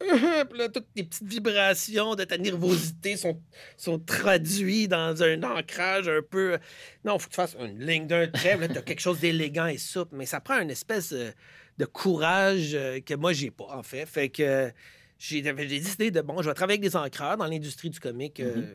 Puis 0.00 0.58
là, 0.58 0.68
toutes 0.68 0.86
les 0.94 1.02
petites 1.04 1.26
vibrations 1.26 2.14
de 2.14 2.24
ta 2.24 2.38
nervosité 2.38 3.16
sont, 3.16 3.40
sont 3.76 3.98
traduites 3.98 4.90
dans 4.90 5.22
un 5.22 5.42
ancrage 5.42 6.08
un 6.08 6.22
peu. 6.22 6.58
Non, 7.04 7.16
il 7.16 7.20
faut 7.20 7.26
que 7.26 7.32
tu 7.32 7.36
fasses 7.36 7.56
une 7.58 7.84
ligne 7.84 8.06
d'un 8.06 8.26
trait, 8.28 8.56
puis 8.56 8.68
là, 8.68 8.74
tu 8.74 8.78
as 8.78 8.82
quelque 8.82 9.00
chose 9.00 9.18
d'élégant 9.20 9.66
et 9.66 9.78
souple, 9.78 10.14
mais 10.16 10.26
ça 10.26 10.40
prend 10.40 10.60
une 10.60 10.70
espèce 10.70 11.12
euh, 11.12 11.30
de 11.78 11.84
courage 11.84 12.74
euh, 12.74 13.00
que 13.00 13.14
moi, 13.14 13.32
j'ai 13.32 13.50
pas, 13.50 13.66
en 13.70 13.82
fait. 13.82 14.06
Fait 14.06 14.28
que 14.28 14.70
j'ai 15.18 15.42
décidé 15.42 16.10
de, 16.12 16.20
bon, 16.20 16.42
je 16.42 16.48
vais 16.48 16.54
travailler 16.54 16.78
avec 16.78 16.90
des 16.90 16.96
encreurs 16.96 17.36
dans 17.36 17.46
l'industrie 17.46 17.90
du 17.90 17.98
comique. 17.98 18.38
euh, 18.40 18.54
Mhm. 18.56 18.68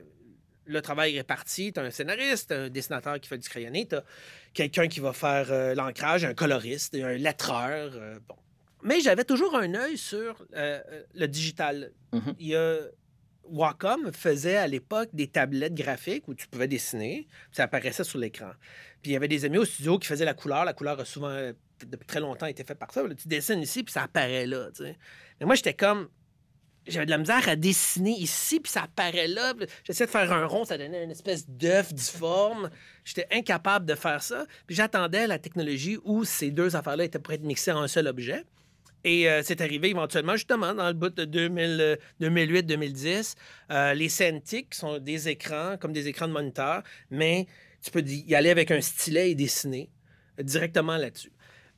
le 0.65 0.81
travail 0.81 1.15
est 1.15 1.19
réparti. 1.19 1.71
Tu 1.73 1.79
as 1.79 1.83
un 1.83 1.89
scénariste, 1.91 2.51
un 2.51 2.69
dessinateur 2.69 3.19
qui 3.21 3.27
fait 3.29 3.37
du 3.37 3.47
crayonné, 3.47 3.85
tu 3.87 3.95
as 3.95 4.03
quelqu'un 4.53 4.87
qui 4.89 4.99
va 4.99 5.11
faire 5.13 5.47
euh, 5.51 5.73
l'ancrage, 5.73 6.25
un 6.25 6.33
coloriste, 6.33 6.95
un 6.95 7.13
lettreur. 7.15 7.91
euh, 7.95 8.19
bon. 8.27 8.35
Mais 8.83 8.99
j'avais 8.99 9.23
toujours 9.23 9.55
un 9.55 9.73
œil 9.73 9.97
sur 9.97 10.45
euh, 10.55 10.79
euh, 10.91 11.03
le 11.13 11.27
digital. 11.27 11.91
Mhm. 12.11 12.35
Il 12.39 12.47
y 12.47 12.55
a. 12.55 12.77
Wacom 13.45 14.13
faisait 14.13 14.55
à 14.55 14.67
l'époque 14.67 15.09
des 15.11 15.27
tablettes 15.27 15.73
graphiques 15.73 16.29
où 16.29 16.33
tu 16.33 16.47
pouvais 16.47 16.69
dessiner, 16.69 17.27
puis 17.27 17.57
ça 17.57 17.63
apparaissait 17.63 18.05
sur 18.05 18.17
l'écran. 18.17 18.51
Puis 19.01 19.11
il 19.11 19.13
y 19.13 19.17
avait 19.17 19.27
des 19.27 19.43
amis 19.43 19.57
au 19.57 19.65
studio 19.65 19.99
qui 19.99 20.07
faisaient 20.07 20.23
la 20.23 20.33
couleur. 20.33 20.63
La 20.63 20.71
couleur 20.71 20.97
a 20.97 21.03
souvent, 21.03 21.51
depuis 21.85 22.05
très 22.05 22.21
longtemps, 22.21 22.45
été 22.45 22.63
faite 22.63 22.79
par 22.79 22.93
ça. 22.93 23.03
Là, 23.03 23.13
tu 23.13 23.27
dessines 23.27 23.61
ici, 23.61 23.83
puis 23.83 23.91
ça 23.91 24.03
apparaît 24.03 24.45
là. 24.45 24.69
tu 24.73 24.85
sais. 24.85 24.97
Mais 25.39 25.45
moi, 25.45 25.55
j'étais 25.55 25.73
comme. 25.73 26.07
J'avais 26.87 27.05
de 27.05 27.11
la 27.11 27.17
misère 27.17 27.47
à 27.47 27.55
dessiner 27.55 28.11
ici, 28.11 28.61
puis 28.61 28.71
ça 28.71 28.83
apparaît 28.83 29.27
là. 29.27 29.53
J'essayais 29.83 30.05
de 30.05 30.11
faire 30.11 30.31
un 30.31 30.45
rond, 30.45 30.65
ça 30.65 30.77
donnait 30.77 31.03
une 31.03 31.11
espèce 31.11 31.47
d'œuf 31.47 31.93
difforme. 31.93 32.69
J'étais 33.03 33.27
incapable 33.31 33.85
de 33.85 33.95
faire 33.95 34.23
ça. 34.23 34.45
Puis 34.67 34.75
j'attendais 34.75 35.27
la 35.27 35.39
technologie 35.39 35.97
où 36.03 36.23
ces 36.23 36.51
deux 36.51 36.75
affaires-là 36.75 37.05
étaient 37.05 37.19
pour 37.19 37.33
être 37.33 37.43
mixées 37.43 37.71
en 37.71 37.81
un 37.81 37.87
seul 37.87 38.07
objet. 38.07 38.45
Et 39.03 39.29
euh, 39.29 39.41
c'est 39.43 39.61
arrivé 39.61 39.89
éventuellement, 39.89 40.33
justement, 40.33 40.73
dans 40.73 40.87
le 40.87 40.93
bout 40.93 41.09
de 41.09 41.25
2000, 41.25 41.77
euh, 41.81 41.95
2008-2010. 42.21 43.35
Euh, 43.71 43.93
les 43.93 44.09
Cintiq 44.09 44.73
sont 44.73 44.99
des 44.99 45.27
écrans, 45.29 45.77
comme 45.77 45.91
des 45.91 46.07
écrans 46.07 46.27
de 46.27 46.33
moniteur, 46.33 46.83
mais 47.11 47.47
tu 47.81 47.91
peux 47.91 48.01
y 48.01 48.33
aller 48.33 48.49
avec 48.49 48.71
un 48.71 48.79
stylet 48.81 49.31
et 49.31 49.35
dessiner 49.35 49.89
directement 50.39 50.95
là-dessus. 50.97 51.31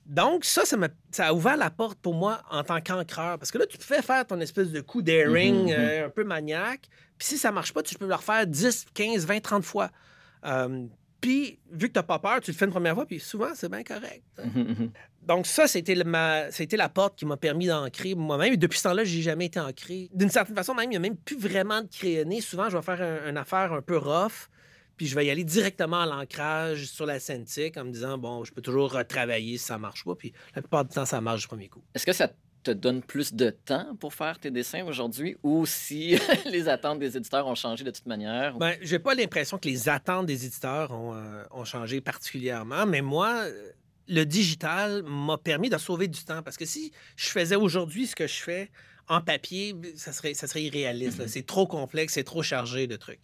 Donc, 0.06 0.46
ça, 0.46 0.62
ça, 0.66 1.28
a 1.28 1.34
ouvert 1.34 1.58
la 1.58 1.72
porte 1.72 1.98
pour 2.00 2.14
moi 2.14 2.44
en 2.52 2.64
tant 2.64 2.80
qu'encreur. 2.80 3.40
Parce 3.40 3.50
que 3.50 3.58
là, 3.58 3.66
tu 3.66 3.78
pouvais 3.78 4.04
faire 4.04 4.26
ton 4.26 4.40
espèce 4.40 4.72
de 4.72 4.82
coup 4.82 5.02
daring 5.02 5.64
Mhm, 5.64 5.64
mhm. 5.64 5.72
euh, 5.72 6.06
un 6.06 6.10
peu 6.10 6.24
maniaque. 6.24 6.88
Puis 7.18 7.30
si 7.30 7.38
ça 7.40 7.52
marche 7.52 7.74
pas, 7.74 7.82
tu 7.82 7.96
peux 7.96 8.08
le 8.08 8.14
refaire 8.14 8.46
10, 8.46 8.86
15, 8.94 9.26
20, 9.26 9.40
30 9.42 9.64
fois. 9.64 9.90
Puis, 11.26 11.58
vu 11.72 11.88
que 11.88 11.94
tu 11.94 11.98
n'as 11.98 12.04
pas 12.04 12.20
peur, 12.20 12.40
tu 12.40 12.52
le 12.52 12.56
fais 12.56 12.66
une 12.66 12.72
première 12.72 12.94
fois, 12.94 13.08
puis 13.08 13.20
souvent, 13.20 13.48
c'est 13.56 13.68
bien 13.68 13.82
correct. 13.84 14.22
Mhm, 14.44 14.62
mhm. 14.64 14.92
Donc 15.24 15.48
ça, 15.48 15.66
c'était 15.66 15.96
ma, 16.04 16.52
c'était 16.52 16.78
la 16.78 16.88
porte 16.88 17.18
qui 17.18 17.26
m'a 17.26 17.36
permis 17.36 17.66
d'ancrer 17.66 18.14
moi-même. 18.14 18.54
Et 18.54 18.58
depuis 18.58 18.78
ce 18.78 18.84
temps-là, 18.84 19.04
j'ai 19.06 19.24
jamais 19.24 19.48
été 19.48 19.60
ancré. 19.60 20.08
D'une 20.14 20.30
certaine 20.30 20.56
façon, 20.56 20.76
même, 20.76 20.86
il 20.86 20.90
n'y 20.92 20.96
a 20.98 21.00
même 21.00 21.18
plus 21.18 21.36
vraiment 21.36 21.82
de 21.82 21.88
crayonné. 21.88 22.42
Souvent, 22.42 22.70
je 22.70 22.78
vais 22.78 22.84
faire 22.84 23.02
un- 23.02 23.28
une 23.28 23.38
affaire 23.38 23.74
un 23.74 23.82
peu 23.82 23.98
rough, 23.98 24.50
puis 24.98 25.08
je 25.08 25.16
vais 25.16 25.26
y 25.26 25.32
aller 25.32 25.44
directement 25.44 26.02
à 26.02 26.06
l'ancrage 26.06 26.86
sur 26.86 27.08
la 27.08 27.20
Cintiq 27.20 27.76
en 27.78 27.86
me 27.86 27.92
disant, 27.92 28.20
bon, 28.20 28.44
je 28.44 28.54
peux 28.54 28.62
toujours 28.62 28.92
retravailler 28.94 29.58
si 29.58 29.66
ça 29.66 29.80
marche 29.80 30.06
pas. 30.06 30.14
Puis 30.14 30.32
la 30.56 30.62
plupart 30.62 30.86
du 30.86 30.94
temps, 30.94 31.06
ça 31.08 31.22
marche 31.22 31.42
du 31.42 31.48
premier 31.48 31.70
coup. 31.70 31.82
Est-ce 31.96 32.06
que 32.06 32.14
ça 32.14 32.28
te 32.28 32.36
donne 32.72 33.02
plus 33.02 33.34
de 33.34 33.50
temps 33.50 33.96
pour 34.00 34.14
faire 34.14 34.40
tes 34.40 34.52
dessins 34.52 34.84
aujourd'hui 34.86 35.38
ou 35.44 35.66
si 35.66 36.18
les 36.46 36.68
attentes 36.68 37.00
des 37.00 37.18
éditeurs 37.18 37.48
ont 37.48 37.56
changé 37.56 37.84
de 37.84 37.92
toute 37.92 38.06
manière? 38.06 38.58
Ben, 38.58 38.76
j'ai 38.82 39.00
pas 39.00 39.16
l'impression 39.16 39.58
que 39.58 39.68
les 39.68 39.90
attentes 39.90 40.26
des 40.26 40.46
éditeurs 40.46 40.92
ont, 40.92 41.14
euh, 41.16 41.44
ont 41.52 41.66
changé 41.66 42.02
particulièrement, 42.02 42.86
mais 42.86 43.02
moi, 43.02 43.46
le 44.08 44.24
digital 44.24 45.04
m'a 45.04 45.38
permis 45.38 45.70
de 45.70 45.78
sauver 45.78 46.08
du 46.08 46.24
temps 46.24 46.42
parce 46.44 46.58
que 46.58 46.66
si 46.66 46.92
je 47.16 47.30
faisais 47.30 47.56
aujourd'hui 47.56 48.08
ce 48.08 48.16
que 48.16 48.28
je 48.28 48.42
fais 48.42 48.72
en 49.08 49.22
papier, 49.22 49.76
ça 49.96 50.14
serait, 50.14 50.34
ça 50.34 50.48
serait 50.48 50.64
irréaliste. 50.64 51.20
là. 51.20 51.28
C'est 51.28 51.46
trop 51.46 51.68
complexe, 51.68 52.14
c'est 52.14 52.24
trop 52.24 52.42
chargé 52.42 52.88
de 52.88 52.96
trucs. 52.96 53.20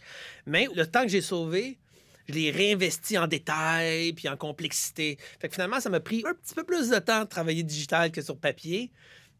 Mais 0.45 0.67
le 0.75 0.85
temps 0.85 1.01
que 1.01 1.09
j'ai 1.09 1.21
sauvé, 1.21 1.79
je 2.27 2.33
l'ai 2.33 2.51
réinvesti 2.51 3.17
en 3.17 3.27
détails 3.27 4.13
puis 4.13 4.29
en 4.29 4.37
complexité. 4.37 5.17
Fait 5.39 5.47
que 5.47 5.55
finalement, 5.55 5.79
ça 5.79 5.89
m'a 5.89 5.99
pris 5.99 6.23
un 6.25 6.33
petit 6.33 6.53
peu 6.53 6.63
plus 6.63 6.89
de 6.89 6.99
temps 6.99 7.23
de 7.23 7.27
travailler 7.27 7.63
digital 7.63 8.11
que 8.11 8.21
sur 8.21 8.37
papier. 8.37 8.91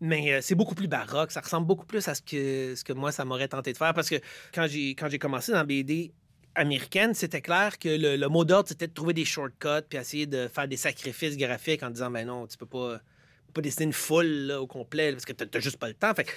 Mais 0.01 0.33
euh, 0.33 0.39
c'est 0.41 0.55
beaucoup 0.55 0.73
plus 0.73 0.87
baroque. 0.87 1.31
Ça 1.31 1.41
ressemble 1.41 1.67
beaucoup 1.67 1.85
plus 1.85 2.07
à 2.07 2.15
ce 2.15 2.21
que, 2.23 2.73
ce 2.75 2.83
que 2.83 2.91
moi, 2.91 3.11
ça 3.11 3.23
m'aurait 3.23 3.47
tenté 3.47 3.71
de 3.71 3.77
faire. 3.77 3.93
Parce 3.93 4.09
que 4.09 4.15
quand 4.53 4.67
j'ai, 4.67 4.95
commencé 5.19 5.51
dans 5.51 5.63
BD, 5.63 6.11
américaine, 6.55 7.13
c'était 7.13 7.41
clair 7.41 7.77
que 7.77 7.87
le, 8.17 8.27
mot 8.27 8.43
d'ordre, 8.43 8.67
c'était 8.67 8.87
de 8.87 8.93
trouver 8.93 9.13
des 9.13 9.25
shortcuts 9.25 9.85
puis 9.87 9.99
essayer 9.99 10.25
de 10.25 10.47
faire 10.47 10.67
des 10.67 10.75
sacrifices 10.75 11.37
graphiques 11.37 11.83
en 11.83 11.91
disant, 11.91 12.09
ben 12.09 12.27
non, 12.27 12.47
tu 12.47 12.57
peux 12.57 12.65
pas, 12.65 12.99
pas 13.53 13.61
dessiner 13.61 13.85
une 13.85 13.93
foule 13.93 14.51
au 14.59 14.67
complet 14.67 15.11
parce 15.11 15.23
que 15.23 15.33
t'as 15.33 15.59
juste 15.59 15.77
pas 15.77 15.87
le 15.87 15.93
temps. 15.93 16.13
Fait 16.15 16.27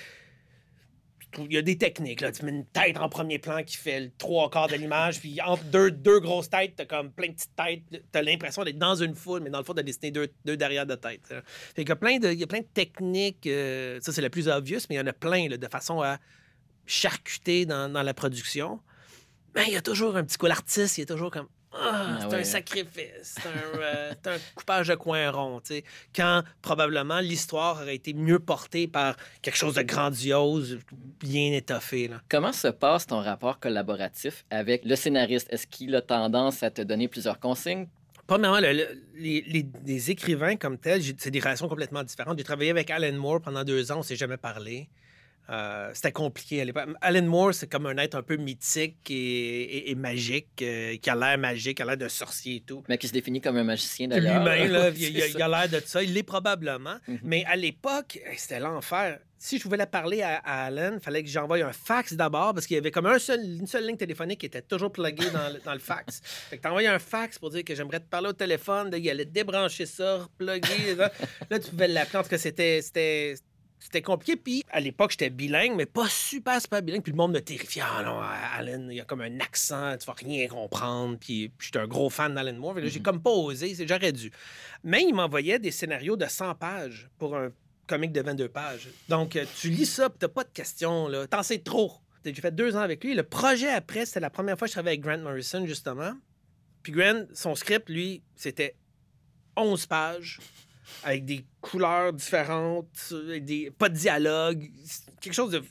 il 1.38 1.52
y 1.52 1.58
a 1.58 1.62
des 1.62 1.78
techniques. 1.78 2.20
Là. 2.20 2.32
Tu 2.32 2.44
mets 2.44 2.52
une 2.52 2.66
tête 2.66 2.96
en 2.96 3.08
premier 3.08 3.38
plan 3.38 3.62
qui 3.62 3.76
fait 3.76 4.00
le 4.00 4.10
trois 4.16 4.50
quarts 4.50 4.68
de 4.68 4.76
l'image, 4.76 5.20
puis 5.20 5.40
entre 5.40 5.64
deux, 5.64 5.90
deux 5.90 6.20
grosses 6.20 6.50
têtes, 6.50 6.74
t'as 6.76 6.84
comme 6.84 7.10
plein 7.10 7.28
de 7.28 7.32
petites 7.32 7.56
têtes. 7.56 8.04
T'as 8.12 8.22
l'impression 8.22 8.64
d'être 8.64 8.78
dans 8.78 8.94
une 8.94 9.14
foule, 9.14 9.40
mais 9.42 9.50
dans 9.50 9.58
le 9.58 9.64
fond, 9.64 9.74
t'as 9.74 9.82
dessiné 9.82 10.10
deux, 10.10 10.28
deux 10.44 10.56
derrière 10.56 10.86
de 10.86 10.94
tête. 10.94 11.34
Fait 11.74 11.82
y 11.82 11.90
a 11.90 11.96
plein 11.96 12.18
de, 12.18 12.32
il 12.32 12.38
y 12.38 12.44
a 12.44 12.46
plein 12.46 12.60
de 12.60 12.68
techniques. 12.72 13.46
euh, 13.46 13.98
ça, 14.00 14.12
c'est 14.12 14.22
la 14.22 14.30
plus 14.30 14.48
obvious, 14.48 14.80
mais 14.88 14.96
il 14.96 14.98
y 14.98 15.00
en 15.00 15.06
a 15.06 15.12
plein 15.12 15.48
de 15.48 15.68
façon 15.68 16.00
à 16.00 16.18
charcuter 16.86 17.66
dans, 17.66 17.92
dans 17.92 18.02
la 18.02 18.14
production. 18.14 18.80
Mais 19.54 19.64
il 19.68 19.72
y 19.72 19.76
a 19.76 19.82
toujours 19.82 20.16
un 20.16 20.24
petit 20.24 20.36
coup. 20.36 20.46
L'artiste, 20.46 20.98
il 20.98 21.02
est 21.02 21.06
toujours 21.06 21.30
comme. 21.30 21.48
Ah, 21.76 22.06
Ah 22.16 22.18
c'est 22.20 22.26
ouais. 22.28 22.40
un 22.40 22.44
sacrifice, 22.44 23.10
c'est 23.22 23.48
un, 23.48 23.78
euh, 23.80 24.12
c'est 24.22 24.30
un 24.30 24.36
coupage 24.54 24.88
de 24.88 24.94
coin 24.94 25.30
rond, 25.30 25.60
tu 25.60 25.74
sais. 25.74 25.84
Quand 26.14 26.42
probablement 26.62 27.20
l'histoire 27.20 27.80
aurait 27.82 27.96
été 27.96 28.14
mieux 28.14 28.38
portée 28.38 28.86
par 28.86 29.16
quelque 29.42 29.56
chose 29.56 29.74
de 29.74 29.82
grandiose, 29.82 30.78
bien 31.20 31.52
étoffé. 31.52 32.08
Là. 32.08 32.20
Comment 32.28 32.52
se 32.52 32.68
passe 32.68 33.06
ton 33.06 33.20
rapport 33.20 33.58
collaboratif 33.58 34.44
avec 34.50 34.84
le 34.84 34.96
scénariste? 34.96 35.48
Est-ce 35.50 35.66
qu'il 35.66 35.94
a 35.94 36.00
tendance 36.02 36.62
à 36.62 36.70
te 36.70 36.82
donner 36.82 37.08
plusieurs 37.08 37.40
consignes? 37.40 37.88
Premièrement, 38.26 38.60
le- 38.60 38.72
le- 38.72 39.02
les, 39.16 39.42
les- 39.42 39.66
les 39.84 40.10
écrivains 40.10 40.56
comme 40.56 40.78
tels, 40.78 41.02
c'est 41.18 41.30
des 41.30 41.40
relations 41.40 41.68
complètement 41.68 42.02
différentes. 42.02 42.38
J'ai 42.38 42.44
travaillé 42.44 42.70
avec 42.70 42.90
Alan 42.90 43.12
Moore 43.12 43.40
pendant 43.42 43.64
deux 43.64 43.92
ans, 43.92 43.98
on 43.98 44.02
s'est 44.02 44.16
jamais 44.16 44.38
parlé. 44.38 44.88
Euh, 45.50 45.90
c'était 45.92 46.12
compliqué 46.12 46.60
à 46.62 46.64
l'époque. 46.64 46.88
Alan 47.02 47.22
Moore, 47.22 47.52
c'est 47.52 47.70
comme 47.70 47.84
un 47.86 47.96
être 47.98 48.14
un 48.14 48.22
peu 48.22 48.36
mythique 48.36 48.96
et, 49.10 49.14
et- 49.14 49.90
et 49.90 49.94
magique, 49.94 50.48
euh, 50.62 50.96
qui 50.96 51.10
a 51.10 51.14
l'air 51.14 51.36
magique, 51.36 51.76
qui 51.76 51.82
a 51.82 51.86
l'air 51.86 51.96
d'un 51.98 52.08
sorcier 52.08 52.56
et 52.56 52.60
tout. 52.60 52.82
Mais 52.88 52.96
qui 52.96 53.08
se 53.08 53.12
définit 53.12 53.40
comme 53.42 53.56
un 53.58 53.64
magicien 53.64 54.08
d'ailleurs. 54.08 54.42
Lui-même, 54.42 54.94
il, 54.96 55.42
a- 55.42 55.48
l'air 55.48 55.68
de 55.68 55.80
ça. 55.84 56.02
Il 56.02 56.14
l'est 56.14 56.22
probablement. 56.22 56.96
Mhm. 57.06 57.18
Mais 57.22 57.44
à 57.46 57.56
l'époque, 57.56 58.16
hey, 58.24 58.38
c'était 58.38 58.58
l'enfer. 58.60 59.18
Si 59.36 59.58
je 59.58 59.64
voulais 59.68 59.84
parler 59.84 60.22
à, 60.22 60.36
à 60.38 60.64
Alan, 60.66 60.92
il 60.94 61.00
fallait 61.00 61.22
que 61.22 61.28
j'envoie 61.28 61.58
un 61.58 61.72
fax 61.74 62.14
d'abord 62.14 62.54
parce 62.54 62.66
qu'il 62.66 62.76
y 62.76 62.78
avait 62.78 62.90
comme 62.90 63.04
un 63.04 63.18
seul, 63.18 63.40
une 63.44 63.66
seule 63.66 63.86
ligne 63.86 63.98
téléphonique 63.98 64.40
qui 64.40 64.46
était 64.46 64.62
toujours 64.62 64.90
pluguée 64.90 65.28
dans, 65.30 65.52
le- 65.52 65.60
dans 65.62 65.74
le 65.74 65.78
fax. 65.80 66.22
Fait 66.48 66.56
que 66.56 66.62
t'envoyais 66.62 66.88
un 66.88 66.98
fax 66.98 67.38
pour 67.38 67.50
dire 67.50 67.62
que 67.64 67.74
j'aimerais 67.74 68.00
te 68.00 68.08
parler 68.08 68.28
au 68.30 68.32
téléphone. 68.32 68.90
Il 68.96 69.10
allait 69.10 69.26
débrancher 69.26 69.84
ça, 69.84 70.20
repluguer. 70.22 70.94
là. 70.96 71.12
Là, 71.50 71.58
tu 71.58 71.68
pouvais 71.70 71.88
l'appeler. 71.88 72.18
En 72.20 72.22
tout 72.22 72.30
cas, 72.30 72.38
c'était... 72.38 72.80
c'était 73.84 74.02
compliqué. 74.02 74.36
Puis 74.36 74.64
à 74.70 74.80
l'époque, 74.80 75.10
j'étais 75.10 75.30
bilingue, 75.30 75.76
mais 75.76 75.86
pas 75.86 76.08
super, 76.08 76.60
super 76.60 76.82
bilingue. 76.82 77.02
Puis 77.02 77.12
le 77.12 77.16
monde 77.18 77.32
me 77.32 77.40
terrifiait. 77.40 77.82
Ah 77.84 78.02
non, 78.02 78.18
Alan, 78.18 78.88
il 78.88 78.96
y 78.96 79.00
a 79.00 79.04
comme 79.04 79.20
un 79.20 79.40
accent, 79.40 79.96
tu 79.98 80.06
vas 80.06 80.14
rien 80.14 80.48
comprendre. 80.48 81.18
Puis, 81.18 81.50
puis 81.50 81.66
j'étais 81.66 81.78
un 81.78 81.86
gros 81.86 82.08
fan 82.08 82.34
d'Alan 82.34 82.54
Moore. 82.54 82.76
J'ai 82.84 83.00
comme 83.00 83.22
pas 83.22 83.30
osé, 83.30 83.74
j'aurais 83.86 84.12
dû. 84.12 84.30
Mais 84.82 85.02
il 85.02 85.14
m'envoyait 85.14 85.58
des 85.58 85.70
scénarios 85.70 86.16
de 86.16 86.26
100 86.26 86.54
pages 86.54 87.10
pour 87.18 87.36
un 87.36 87.52
comique 87.86 88.12
de 88.12 88.22
22 88.22 88.48
pages. 88.48 88.88
Donc, 89.10 89.36
euh, 89.36 89.44
tu 89.60 89.68
lis 89.68 89.86
ça, 89.86 90.08
puis 90.08 90.18
t'as 90.18 90.28
pas 90.28 90.44
de 90.44 90.50
questions. 90.52 91.08
là. 91.08 91.26
T'en 91.26 91.42
sais 91.42 91.58
trop. 91.58 91.92
J'ai 92.24 92.32
fait 92.32 92.54
deux 92.54 92.74
ans 92.74 92.80
avec 92.80 93.04
lui. 93.04 93.14
Le 93.14 93.22
projet 93.22 93.68
après, 93.68 94.06
c'était 94.06 94.20
la 94.20 94.30
première 94.30 94.58
fois 94.58 94.66
que 94.66 94.70
je 94.70 94.76
travaillais 94.76 94.98
avec 94.98 95.02
Grant 95.02 95.18
Morrison, 95.18 95.66
justement. 95.66 96.14
Puis 96.82 96.92
Grant, 96.92 97.24
son 97.34 97.54
script, 97.54 97.90
lui, 97.90 98.22
c'était 98.34 98.76
11 99.56 99.84
pages 99.84 100.40
avec 101.02 101.24
des 101.24 101.44
couleurs 101.60 102.12
différentes, 102.12 103.12
avec 103.12 103.44
des, 103.44 103.70
pas 103.70 103.88
de 103.88 103.94
dialogue, 103.96 104.70
quelque 105.20 105.34
chose 105.34 105.50
de 105.52 105.62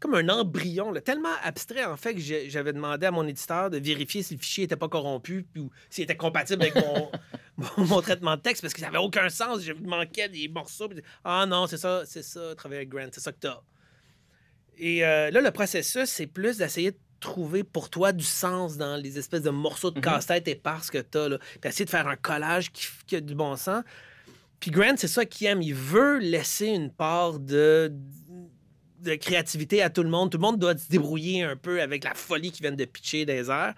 comme 0.00 0.14
un 0.16 0.28
embryon, 0.30 0.90
là, 0.90 1.00
tellement 1.00 1.28
abstrait 1.44 1.84
en 1.84 1.96
fait 1.96 2.14
que 2.14 2.20
j'avais 2.20 2.72
demandé 2.72 3.06
à 3.06 3.12
mon 3.12 3.24
éditeur 3.24 3.70
de 3.70 3.78
vérifier 3.78 4.24
si 4.24 4.34
le 4.34 4.40
fichier 4.40 4.64
n'était 4.64 4.74
pas 4.74 4.88
corrompu 4.88 5.46
puis 5.52 5.62
ou 5.62 5.70
s'il 5.90 6.02
était 6.02 6.16
compatible 6.16 6.60
avec 6.62 6.74
mon, 6.74 7.08
mon, 7.78 7.84
mon 7.86 8.00
traitement 8.02 8.34
de 8.36 8.40
texte 8.42 8.62
parce 8.62 8.74
que 8.74 8.80
ça 8.80 8.86
n'avait 8.86 8.98
aucun 8.98 9.28
sens. 9.28 9.62
Je 9.62 9.72
manquais 9.74 10.28
des 10.28 10.48
morceaux. 10.48 10.88
puis- 10.88 11.00
ah 11.22 11.46
non, 11.46 11.68
c'est 11.68 11.76
ça, 11.76 12.02
c'est 12.04 12.24
ça, 12.24 12.52
travailler 12.56 12.78
avec 12.80 12.88
Grant, 12.88 13.06
c'est 13.12 13.20
ça 13.20 13.30
que 13.30 13.38
tu 13.40 13.46
as. 13.46 13.62
Et 14.78 15.04
euh, 15.04 15.30
là, 15.30 15.40
le 15.40 15.50
processus, 15.52 16.08
c'est 16.08 16.26
plus 16.26 16.56
d'essayer 16.56 16.90
de 16.90 16.98
trouver 17.20 17.62
pour 17.62 17.88
toi 17.88 18.10
du 18.10 18.24
sens 18.24 18.76
dans 18.76 18.96
les 18.96 19.18
espèces 19.18 19.42
de 19.42 19.50
morceaux 19.50 19.92
de 19.92 19.98
Mhm. 19.98 20.04
casse-tête 20.04 20.48
épars 20.48 20.90
que 20.90 20.98
tu 20.98 21.16
as. 21.18 21.28
Là. 21.28 21.38
Puis 21.60 21.68
essayer 21.68 21.84
de 21.84 21.90
faire 21.90 22.08
un 22.08 22.16
collage 22.16 22.72
qui, 22.72 22.88
qui 23.06 23.14
a 23.14 23.20
du 23.20 23.36
bon 23.36 23.54
sens. 23.54 23.84
Puis 24.62 24.70
Grant, 24.70 24.94
c'est 24.96 25.08
ça 25.08 25.24
qu'il 25.24 25.48
aime. 25.48 25.60
Il 25.60 25.74
veut 25.74 26.18
laisser 26.18 26.68
une 26.68 26.92
part 26.92 27.40
de, 27.40 27.92
créativité 29.20 29.82
à 29.82 29.90
tout 29.90 30.04
le 30.04 30.08
monde. 30.08 30.30
Tout 30.30 30.38
le 30.38 30.42
monde 30.42 30.60
doit 30.60 30.78
se 30.78 30.88
débrouiller 30.88 31.42
un 31.42 31.56
peu 31.56 31.82
avec 31.82 32.04
la 32.04 32.14
folie 32.14 32.52
qu'ils 32.52 32.62
viennent 32.62 32.76
de 32.76 32.84
pitcher 32.84 33.26
des 33.26 33.50
airs. 33.50 33.74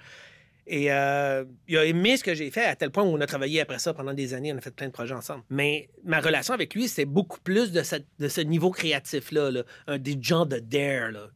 Et 0.67 0.93
euh, 0.93 1.47
il 1.69 1.79
a 1.79 1.87
aimé 1.87 2.19
ce 2.19 2.25
que 2.25 2.35
j'ai 2.35 2.51
fait 2.51 2.67
à 2.67 2.77
tel 2.77 2.91
point 2.91 3.03
où 3.03 3.07
on 3.07 3.21
a 3.23 3.27
travaillé 3.27 3.63
après 3.63 3.79
ça 3.79 3.95
pendant 3.95 4.13
des 4.13 4.35
années. 4.35 4.53
On 4.53 4.59
a 4.59 4.61
fait 4.61 4.75
plein 4.75 4.89
de 4.89 4.93
projets 4.93 5.15
ensemble. 5.15 5.43
Mais 5.49 5.89
ma 6.05 6.21
relation 6.21 6.53
avec 6.53 6.75
lui, 6.75 6.87
c'est 6.87 7.07
beaucoup 7.07 7.41
plus 7.41 7.73
de, 7.73 7.83
ce 7.83 8.41
niveau 8.43 8.71
créatif-là. 8.71 9.53
là. 9.53 9.63
Un 9.87 9.97
des 9.97 10.19
gens 10.21 10.45
de 10.45 10.59
dare. 10.59 11.13
Là. 11.13 11.29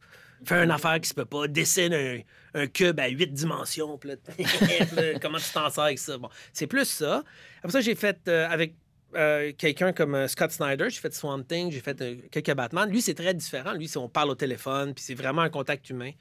Faire 0.45 0.61
une 0.61 0.69
affaire 0.69 1.01
qui 1.01 1.09
se 1.09 1.15
peut 1.15 1.25
pas. 1.25 1.47
Dessine 1.47 2.23
un, 2.53 2.67
cube 2.67 2.99
à 2.99 3.07
huit 3.07 3.33
dimensions. 3.33 3.99
comment 5.23 5.39
tu 5.39 5.51
t'en 5.51 5.71
sors 5.71 5.85
avec 5.85 5.97
ça? 5.97 6.19
Bon, 6.19 6.29
c'est 6.53 6.67
plus 6.67 6.85
ça. 6.85 7.23
Après 7.63 7.71
ça, 7.71 7.81
j'ai 7.81 7.95
fait 7.95 8.19
euh, 8.27 8.47
avec 8.47 8.75
euh, 9.15 9.51
quelqu'un 9.57 9.91
comme 9.93 10.15
euh, 10.15 10.27
Scott 10.27 10.51
Snyder, 10.51 10.89
j'ai 10.89 10.99
fait 10.99 11.13
Swamp 11.13 11.43
Thing, 11.43 11.71
j'ai 11.71 11.79
fait 11.79 11.99
euh, 12.01 12.15
quelques 12.31 12.53
Batman. 12.53 12.89
Lui, 12.89 13.01
c'est 13.01 13.13
très 13.15 13.33
différent. 13.33 13.73
Lui, 13.73 13.89
on 13.97 14.07
parle 14.09 14.29
au 14.29 14.35
téléphone, 14.35 14.93
puis 14.93 15.03
c'est 15.03 15.15
vraiment 15.15 15.41
un 15.41 15.49
contact 15.49 15.89
humain 15.89 16.11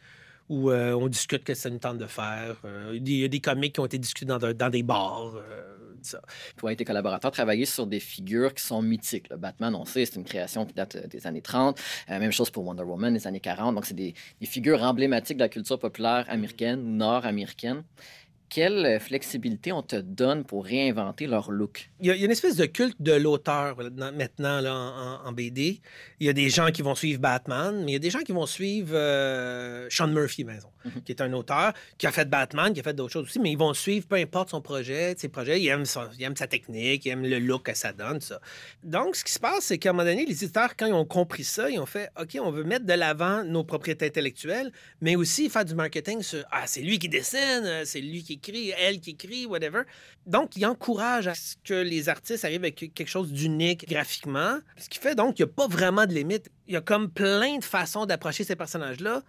où 0.48 0.70
euh, 0.70 0.92
on 0.94 1.08
discute 1.08 1.44
que 1.44 1.52
ça 1.54 1.68
nous 1.68 1.78
tente 1.78 1.98
de 1.98 2.06
faire. 2.06 2.56
Il 2.94 3.08
y 3.08 3.24
a 3.24 3.28
des- 3.28 3.40
comics 3.40 3.74
qui 3.74 3.80
ont 3.80 3.86
été 3.86 3.98
discutés 3.98 4.26
dans, 4.26 4.38
de- 4.38 4.52
dans 4.52 4.70
des 4.70 4.82
bars. 4.82 5.34
ça. 6.00 6.22
Toi 6.56 6.72
et 6.72 6.76
tes 6.76 6.86
collaborateurs 6.86 7.30
travaillez 7.32 7.66
sur 7.66 7.86
des 7.86 8.00
figures 8.00 8.54
qui 8.54 8.64
sont 8.64 8.80
mythiques. 8.80 9.28
Batman, 9.34 9.74
on 9.74 9.84
sait, 9.84 10.06
c'est 10.06 10.16
une 10.16 10.24
création 10.24 10.64
qui 10.64 10.72
date 10.72 10.96
des 11.08 11.26
années 11.26 11.42
30. 11.42 11.78
Euh, 12.10 12.18
même 12.18 12.32
chose 12.32 12.48
pour 12.50 12.64
Wonder 12.64 12.82
Woman, 12.84 13.12
des 13.12 13.26
années 13.26 13.40
40. 13.40 13.74
Donc, 13.74 13.84
c'est 13.84 13.92
des, 13.94 14.14
des 14.40 14.46
figures 14.46 14.82
emblématiques 14.82 15.36
de 15.36 15.42
la 15.42 15.48
culture 15.50 15.78
populaire 15.78 16.24
américaine 16.28 16.96
nord-américaine. 16.96 17.82
Quelle 18.50 18.86
euh, 18.86 18.98
flexibilité 18.98 19.72
on 19.72 19.82
te 19.82 19.96
donne 19.96 20.44
pour 20.44 20.64
réinventer 20.64 21.26
leur 21.26 21.50
look? 21.50 21.90
Il 22.00 22.06
y, 22.06 22.10
a, 22.10 22.14
il 22.14 22.20
y 22.20 22.22
a 22.22 22.24
une 22.24 22.30
espèce 22.32 22.56
de 22.56 22.64
culte 22.66 22.96
de 23.00 23.12
l'auteur 23.12 23.76
dans- 23.90 24.14
maintenant 24.14 24.60
là, 24.60 25.20
en, 25.24 25.32
BD. 25.32 25.80
Il 26.20 26.26
y 26.26 26.30
a 26.30 26.32
des 26.32 26.48
gens 26.48 26.70
qui 26.70 26.80
vont 26.82 26.94
suivre 26.94 27.20
Batman, 27.20 27.82
mais 27.84 27.90
il 27.90 27.94
y 27.94 27.96
a 27.96 28.00
des 28.00 28.10
gens 28.10 28.20
qui 28.20 28.32
vont 28.32 28.46
suivre 28.46 28.94
euh, 28.94 29.86
Sean 29.90 30.08
Murphy, 30.08 30.44
maison, 30.44 30.68
Mhm. 30.84 31.02
qui 31.04 31.12
est 31.12 31.20
un 31.20 31.32
auteur 31.34 31.72
qui 31.98 32.06
a 32.06 32.12
fait 32.12 32.24
Batman, 32.28 32.72
qui 32.72 32.80
a 32.80 32.82
fait 32.82 32.94
d'autres 32.94 33.12
choses 33.12 33.24
aussi, 33.26 33.38
mais 33.38 33.50
ils 33.52 33.58
vont 33.58 33.74
suivre 33.74 34.06
peu 34.06 34.16
importe 34.16 34.50
son 34.50 34.62
projet, 34.62 35.14
ses 35.18 35.28
projets. 35.28 35.60
Ils 35.60 35.68
aiment, 35.68 35.84
son- 35.84 36.08
ils 36.18 36.22
aiment 36.24 36.36
sa 36.36 36.46
technique, 36.46 37.04
ils 37.04 37.10
aiment 37.10 37.26
le 37.26 37.38
look 37.38 37.64
que 37.66 37.76
ça 37.76 37.92
donne, 37.92 38.20
ça. 38.20 38.40
Donc, 38.82 39.16
ce 39.16 39.24
qui 39.24 39.32
se 39.32 39.38
passe, 39.40 39.64
c'est 39.64 39.78
qu'à 39.78 39.90
un 39.90 39.92
moment 39.92 40.04
donné, 40.08 40.24
les 40.24 40.42
éditeurs, 40.44 40.74
quand 40.76 40.86
ils 40.86 40.92
ont 40.94 41.04
compris 41.04 41.44
ça, 41.44 41.68
ils 41.68 41.78
ont 41.78 41.86
fait 41.86 42.08
OK, 42.18 42.38
on 42.40 42.50
veut 42.50 42.64
mettre 42.64 42.86
de 42.86 42.94
l'avant 42.94 43.44
nos 43.44 43.64
propriétés 43.64 44.06
intellectuelles, 44.06 44.72
mais 45.02 45.16
aussi 45.16 45.50
faire 45.50 45.64
du 45.64 45.74
marketing 45.74 46.22
sur 46.22 46.42
Ah, 46.50 46.64
c'est 46.66 46.80
lui 46.80 46.98
qui 46.98 47.08
dessine, 47.10 47.62
euh, 47.64 47.82
c'est 47.84 48.00
lui 48.00 48.22
qui 48.22 48.37
elle 48.78 49.00
qui 49.00 49.10
écrit, 49.10 49.46
whatever. 49.46 49.82
Donc, 50.26 50.56
il 50.56 50.64
encourage 50.66 51.26
à 51.26 51.34
ce 51.34 51.56
que 51.64 51.74
les 51.74 52.08
artistes 52.08 52.44
arrivent 52.44 52.62
avec 52.62 52.76
quelque 52.76 53.08
chose 53.08 53.32
d'unique 53.32 53.88
graphiquement. 53.88 54.58
Ce 54.76 54.88
qui 54.88 54.98
fait 54.98 55.14
donc 55.14 55.36
qu'il 55.36 55.44
n'y 55.44 55.50
a 55.50 55.54
pas 55.54 55.66
vraiment 55.66 56.06
de 56.06 56.12
limite. 56.12 56.50
Il 56.66 56.74
y 56.74 56.76
a 56.76 56.80
comme 56.80 57.10
plein 57.10 57.58
de 57.58 57.64
façons 57.64 58.06
d'approcher 58.06 58.44
ces 58.44 58.56
personnages-là. 58.56 59.22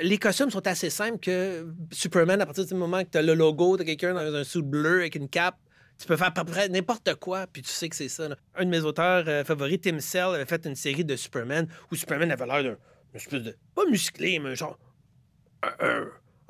Les 0.00 0.18
costumes 0.18 0.50
sont 0.50 0.66
assez 0.66 0.90
simples 0.90 1.18
que 1.18 1.66
Superman, 1.90 2.40
à 2.40 2.46
partir 2.46 2.64
du 2.64 2.74
moment 2.74 3.02
que 3.02 3.10
tu 3.10 3.18
as 3.18 3.22
le 3.22 3.34
logo 3.34 3.76
de 3.76 3.82
quelqu'un 3.82 4.14
dans 4.14 4.34
un 4.34 4.44
suit 4.44 4.62
bleu 4.62 5.00
avec 5.00 5.16
une 5.16 5.28
cape, 5.28 5.56
tu 6.00 6.06
peux 6.06 6.16
faire 6.16 6.28
à 6.28 6.30
peu 6.30 6.44
près 6.44 6.68
n'importe 6.68 7.14
quoi, 7.16 7.46
puis 7.46 7.60
tu 7.60 7.68
sais 7.68 7.88
que 7.88 7.96
c'est 7.96 8.08
ça. 8.08 8.28
Un 8.54 8.64
de 8.64 8.70
mes 8.70 8.80
auteurs 8.80 9.24
euh, 9.28 9.44
favoris, 9.44 9.80
Tim 9.82 10.00
Cell, 10.00 10.34
avait 10.34 10.46
fait 10.46 10.64
une 10.64 10.74
série 10.74 11.04
de 11.04 11.14
Superman 11.14 11.68
où 11.90 11.94
Superman 11.94 12.30
avait 12.30 12.46
l'air 12.46 12.62
d'un 12.62 12.76
espèce 13.12 13.42
de. 13.42 13.56
pas 13.74 13.84
musclé, 13.84 14.38
mais 14.38 14.56
genre. 14.56 14.78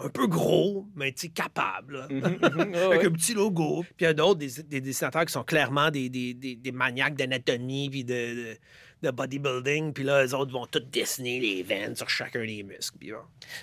Un 0.03 0.09
peu 0.09 0.27
gros, 0.27 0.87
mais 0.97 1.13
tu 1.13 1.23
sais, 1.23 1.29
capable. 1.29 1.99
là. 1.99 2.09
avec 2.87 3.05
un 3.05 3.11
petit 3.13 3.35
logo. 3.35 3.83
Puis 3.83 3.95
il 4.01 4.05
y 4.05 4.07
a 4.07 4.15
d'autres, 4.15 4.39
des, 4.41 4.63
des 4.63 4.81
dessinateurs 4.81 5.25
qui 5.25 5.33
sont 5.33 5.45
clairement 5.45 5.91
des, 5.91 6.09
des, 6.09 6.35
des, 6.35 6.57
des 6.57 6.73
maniaques 6.73 7.15
d'anatomie 7.17 7.89
puis 7.91 8.05
de, 8.05 8.15
de, 8.15 8.57
de 9.03 9.11
bodybuilding. 9.11 9.93
Puis 9.93 10.05
là, 10.05 10.23
les 10.23 10.35
autres 10.35 10.53
vont 10.53 10.67
tous 10.67 10.81
dessiner 10.81 11.41
les 11.41 11.63
veines 11.63 11.97
sur 11.97 12.09
chacun 12.09 12.45
des 12.45 12.63
muscles. 12.63 12.99
Puis 12.99 13.11
bon. 13.13 13.19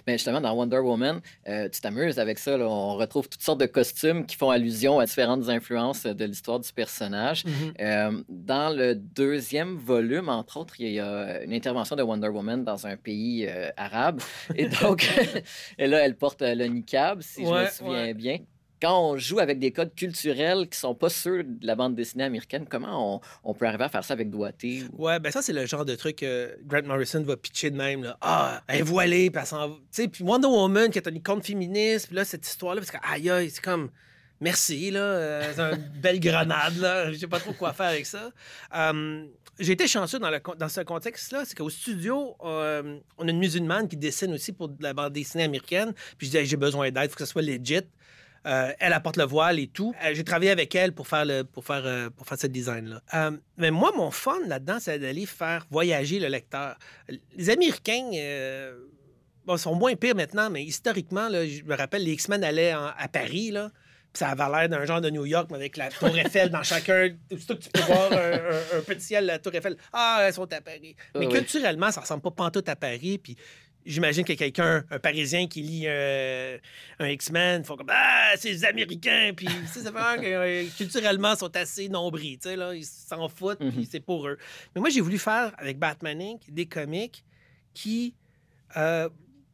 Ben 0.05 0.13
justement, 0.13 0.41
dans 0.41 0.53
Wonder 0.53 0.79
Woman, 0.79 1.21
euh, 1.47 1.69
tu 1.69 1.79
t'amuses 1.79 2.19
avec 2.19 2.39
ça. 2.39 2.57
là. 2.57 2.67
On 2.67 2.95
retrouve 2.95 3.29
toutes 3.29 3.41
sortes 3.43 3.59
de 3.59 3.65
costumes 3.67 4.25
qui 4.25 4.35
font 4.35 4.49
allusion 4.49 4.99
à 4.99 5.05
différentes 5.05 5.47
influences 5.49 6.03
de 6.03 6.25
l'histoire 6.25 6.59
du 6.59 6.71
personnage. 6.73 7.43
Euh, 7.79 8.21
dans 8.29 8.75
le 8.75 8.95
deuxième 8.95 9.77
volume, 9.77 10.27
entre 10.29 10.57
autres, 10.57 10.73
il 10.79 10.91
y 10.91 10.99
a 10.99 11.43
une 11.43 11.53
intervention 11.53 11.95
de 11.95 12.03
Wonder 12.03 12.29
Woman 12.29 12.63
dans 12.63 12.87
un 12.87 12.97
pays 12.97 13.45
euh, 13.47 13.69
arabe. 13.77 14.21
Et 14.55 14.67
donc, 14.67 15.07
et 15.77 15.87
là, 15.87 15.99
elle 16.05 16.15
porte 16.15 16.26
euh, 16.41 16.55
le 16.55 16.65
niqab, 16.65 17.21
si 17.21 17.45
je 17.45 17.49
me 17.51 17.65
souviens 17.67 17.91
ouais. 18.05 18.13
bien. 18.13 18.39
quand 18.81 19.11
on 19.11 19.17
joue 19.17 19.39
avec 19.39 19.57
des 19.59 19.71
codes 19.71 19.95
culturels 19.95 20.69
qui 20.69 20.77
sont 20.77 20.93
pas 20.93 21.09
ceux 21.09 21.43
de 21.43 21.65
la 21.65 21.75
bande 21.75 21.95
dessinée 21.95 22.25
américaine, 22.25 22.65
comment 22.69 23.15
on, 23.15 23.21
on 23.43 23.53
peut 23.55 23.65
arriver 23.65 23.85
à 23.85 23.89
faire 23.89 24.03
ça 24.03 24.13
avec 24.13 24.29
doigté? 24.29 24.83
ou- 24.93 25.05
Ouais, 25.05 25.19
ben 25.19 25.31
ça, 25.31 25.41
c'est 25.41 25.53
le 25.53 25.65
genre 25.65 25.83
de 25.85 25.95
truc 25.95 26.17
que 26.17 26.57
Grant 26.63 26.83
Morrison 26.83 27.23
va 27.23 27.35
pitcher 27.37 27.71
de 27.71 27.75
même. 27.77 28.03
Là. 28.03 28.17
Ah, 28.21 28.61
elle 28.67 28.79
est 28.79 28.83
voilée, 28.83 29.31
puis 29.31 29.39
elle 29.41 29.47
s'en 29.47 29.67
va. 29.69 29.75
Tu 29.75 29.81
sais, 30.03 30.07
puis 30.07 30.23
Wonder 30.23 30.47
Woman, 30.47 30.91
qui 30.91 30.99
est 30.99 31.07
une 31.07 31.15
icône 31.15 31.41
féministe, 31.41 32.07
puis 32.07 32.15
là, 32.15 32.23
cette 32.25 32.45
histoire-là, 32.47 32.81
parce 32.81 32.91
que, 32.91 32.97
aïe, 33.01 33.29
aïe, 33.29 33.49
c'est 33.49 33.63
comme. 33.63 33.89
Merci, 34.39 34.91
là. 34.91 34.99
euh, 34.99 35.53
c'est 35.55 35.61
une 35.61 35.89
belle 36.01 36.19
grenade, 36.19 36.77
là. 36.77 37.11
Je 37.11 37.17
sais 37.17 37.27
pas 37.27 37.39
trop 37.39 37.53
quoi 37.53 37.73
faire 37.73 37.87
avec 37.87 38.05
ça. 38.05 38.29
Euh, 38.75 39.25
j'ai 39.59 39.71
été 39.73 39.87
chanceux 39.87 40.19
dans, 40.19 40.29
le, 40.29 40.39
ce 40.69 40.81
contexte-là. 40.81 41.43
C'est 41.45 41.57
qu'au 41.57 41.69
studio, 41.69 42.35
euh, 42.43 42.99
on 43.17 43.27
a 43.27 43.31
une 43.31 43.39
musulmane 43.39 43.87
qui 43.87 43.97
dessine 43.97 44.33
aussi 44.33 44.51
pour 44.53 44.69
la 44.79 44.93
bande 44.93 45.13
dessinée 45.13 45.45
américaine. 45.45 45.93
Puis 46.17 46.27
je 46.27 46.31
dis, 46.31 46.37
Hey, 46.37 46.45
j'ai 46.45 46.57
besoin 46.57 46.91
d'aide, 46.91 47.05
il 47.05 47.09
faut 47.09 47.15
que 47.15 47.25
ça 47.25 47.31
soit 47.31 47.41
legit. 47.41 47.81
Elle 48.43 48.93
apporte 48.93 49.17
le 49.17 49.25
voile 49.25 49.59
et 49.59 49.67
tout. 49.67 49.93
J'ai 50.13 50.23
travaillé 50.23 50.51
avec 50.51 50.73
elle 50.73 50.93
pour 50.93 51.05
faire, 51.07 51.25
ce 51.25 52.47
design-là. 52.47 53.01
Mais 53.57 53.71
moi, 53.71 53.91
mon 53.97 54.09
fun 54.11 54.37
là-dedans, 54.47 54.77
c'est 54.79 54.99
d'aller 54.99 55.25
faire 55.25 55.65
voyager 55.69 56.19
le 56.19 56.27
lecteur. 56.27 56.77
Les 57.35 57.49
Américains 57.49 58.09
sont 59.57 59.75
moins 59.75 59.95
pires 59.95 60.15
maintenant, 60.15 60.49
mais 60.49 60.63
historiquement, 60.63 61.27
là, 61.27 61.45
je 61.45 61.63
me 61.63 61.75
rappelle, 61.75 62.03
les 62.03 62.11
X-Men 62.13 62.43
allaient 62.43 62.73
en- 62.73 62.91
à 62.97 63.07
Paris, 63.07 63.51
là, 63.51 63.71
ça 64.13 64.29
avait 64.29 64.49
l'air 64.49 64.69
d'un 64.69 64.85
genre 64.85 65.01
de 65.01 65.09
New 65.09 65.25
York, 65.25 65.47
mais 65.51 65.57
avec 65.57 65.77
la 65.77 65.89
tour 65.89 66.15
Eiffel 66.17 66.49
dans 66.49 66.63
chacun. 66.63 67.15
Surtout 67.29 67.55
que 67.57 67.63
tu 67.63 67.69
peux 67.69 67.81
voir 67.81 68.11
un, 68.11 68.15
un- 68.15 68.79
un 68.79 68.81
petit 68.81 69.01
ciel, 69.05 69.25
la 69.25 69.37
tour 69.39 69.53
Eiffel. 69.53 69.77
Ah, 69.93 70.19
elles 70.23 70.33
sont 70.33 70.51
à 70.51 70.61
Paris. 70.61 70.79
Mais 70.83 70.95
Ah 71.13 71.19
oui. 71.19 71.29
culturellement, 71.29 71.91
ça 71.91 72.01
ressemble 72.01 72.21
pas 72.23 72.31
pantoute 72.31 72.67
à 72.69 72.75
Paris, 72.75 73.19
puis... 73.21 73.35
J'imagine 73.85 74.25
que 74.25 74.33
quelqu'un, 74.33 74.83
un 74.91 74.99
Parisien 74.99 75.47
qui 75.47 75.61
lit 75.61 75.83
euh, 75.87 76.57
un 76.99 77.07
X-Men, 77.07 77.63
font 77.63 77.77
comme 77.77 77.87
Ah, 77.89 78.33
c'est 78.35 78.49
les 78.49 78.65
Américains. 78.65 79.31
Puis, 79.33 79.47
ça 79.81 79.81
fait 79.93 80.21
que 80.21 80.25
euh, 80.25 80.65
culturellement, 80.75 81.31
ils 81.35 81.37
sont 81.37 81.55
assez 81.55 81.89
sais, 82.41 82.55
là, 82.57 82.73
ils 82.75 82.83
s'en 82.83 83.29
foutent, 83.29 83.59
puis 83.59 83.67
Mhm. 83.69 83.85
c'est 83.89 84.01
pour 84.01 84.27
eux. 84.27 84.37
Mais 84.75 84.81
moi, 84.81 84.89
j'ai 84.89 84.99
voulu 84.99 85.17
faire 85.17 85.53
avec 85.57 85.79
Batman 85.79 86.21
Inc. 86.21 86.41
des 86.49 86.65
comics 86.65 87.23
qui, 87.73 88.13
euh, 88.75 89.07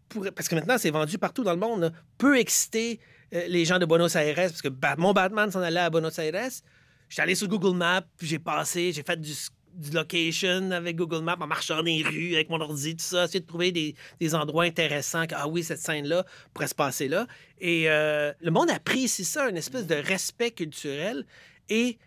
pourraient- 0.10 0.32
parce 0.32 0.48
que 0.50 0.56
maintenant, 0.56 0.80
c'est 0.80 0.90
vendu 0.90 1.20
partout 1.20 1.44
dans 1.44 1.54
le 1.54 1.60
monde, 1.60 1.82
là, 1.82 1.92
peut 2.18 2.40
exciter 2.40 3.00
les 3.34 3.66
gens 3.66 3.80
de 3.80 3.86
Buenos 3.86 4.16
Aires, 4.16 4.36
parce 4.36 4.62
que 4.62 4.70
mon 4.98 5.12
Batman 5.12 5.52
s'en 5.52 5.62
allait 5.62 5.80
à 5.80 5.90
Buenos 5.90 6.18
Aires. 6.20 6.52
J'étais 7.10 7.22
allé 7.22 7.36
sur 7.36 7.48
Google 7.48 7.76
Maps, 7.76 8.06
j'ai 8.22 8.40
passé, 8.40 8.92
j'ai 8.92 9.04
fait 9.04 9.20
du, 9.20 9.34
location 9.92 10.72
avec 10.72 10.96
Google 10.96 11.24
Maps 11.24 11.38
en 11.40 11.48
marchant 11.48 11.78
dans 11.78 11.84
les 11.84 12.04
rues 12.04 12.36
avec 12.36 12.50
mon 12.50 12.62
ordi, 12.62 12.96
tout 12.96 13.04
ça, 13.04 13.26
essayer 13.26 13.40
de 13.40 13.48
trouver 13.48 13.72
des, 13.72 14.36
endroits 14.36 14.66
intéressants. 14.66 15.26
que, 15.26 15.34
ah 15.36 15.48
oui, 15.48 15.64
cette 15.64 15.80
scène-là 15.80 16.26
pourrait 16.54 16.68
se 16.68 16.76
passer 16.76 17.08
là. 17.08 17.28
Et 17.60 17.90
euh, 17.90 18.32
le 18.40 18.52
monde 18.52 18.70
apprécie 18.70 19.26
ça, 19.26 19.50
une 19.50 19.58
espèce 19.58 19.88
de 19.88 19.96
respect 19.96 20.52
culturel. 20.52 21.26
Et 21.70 21.98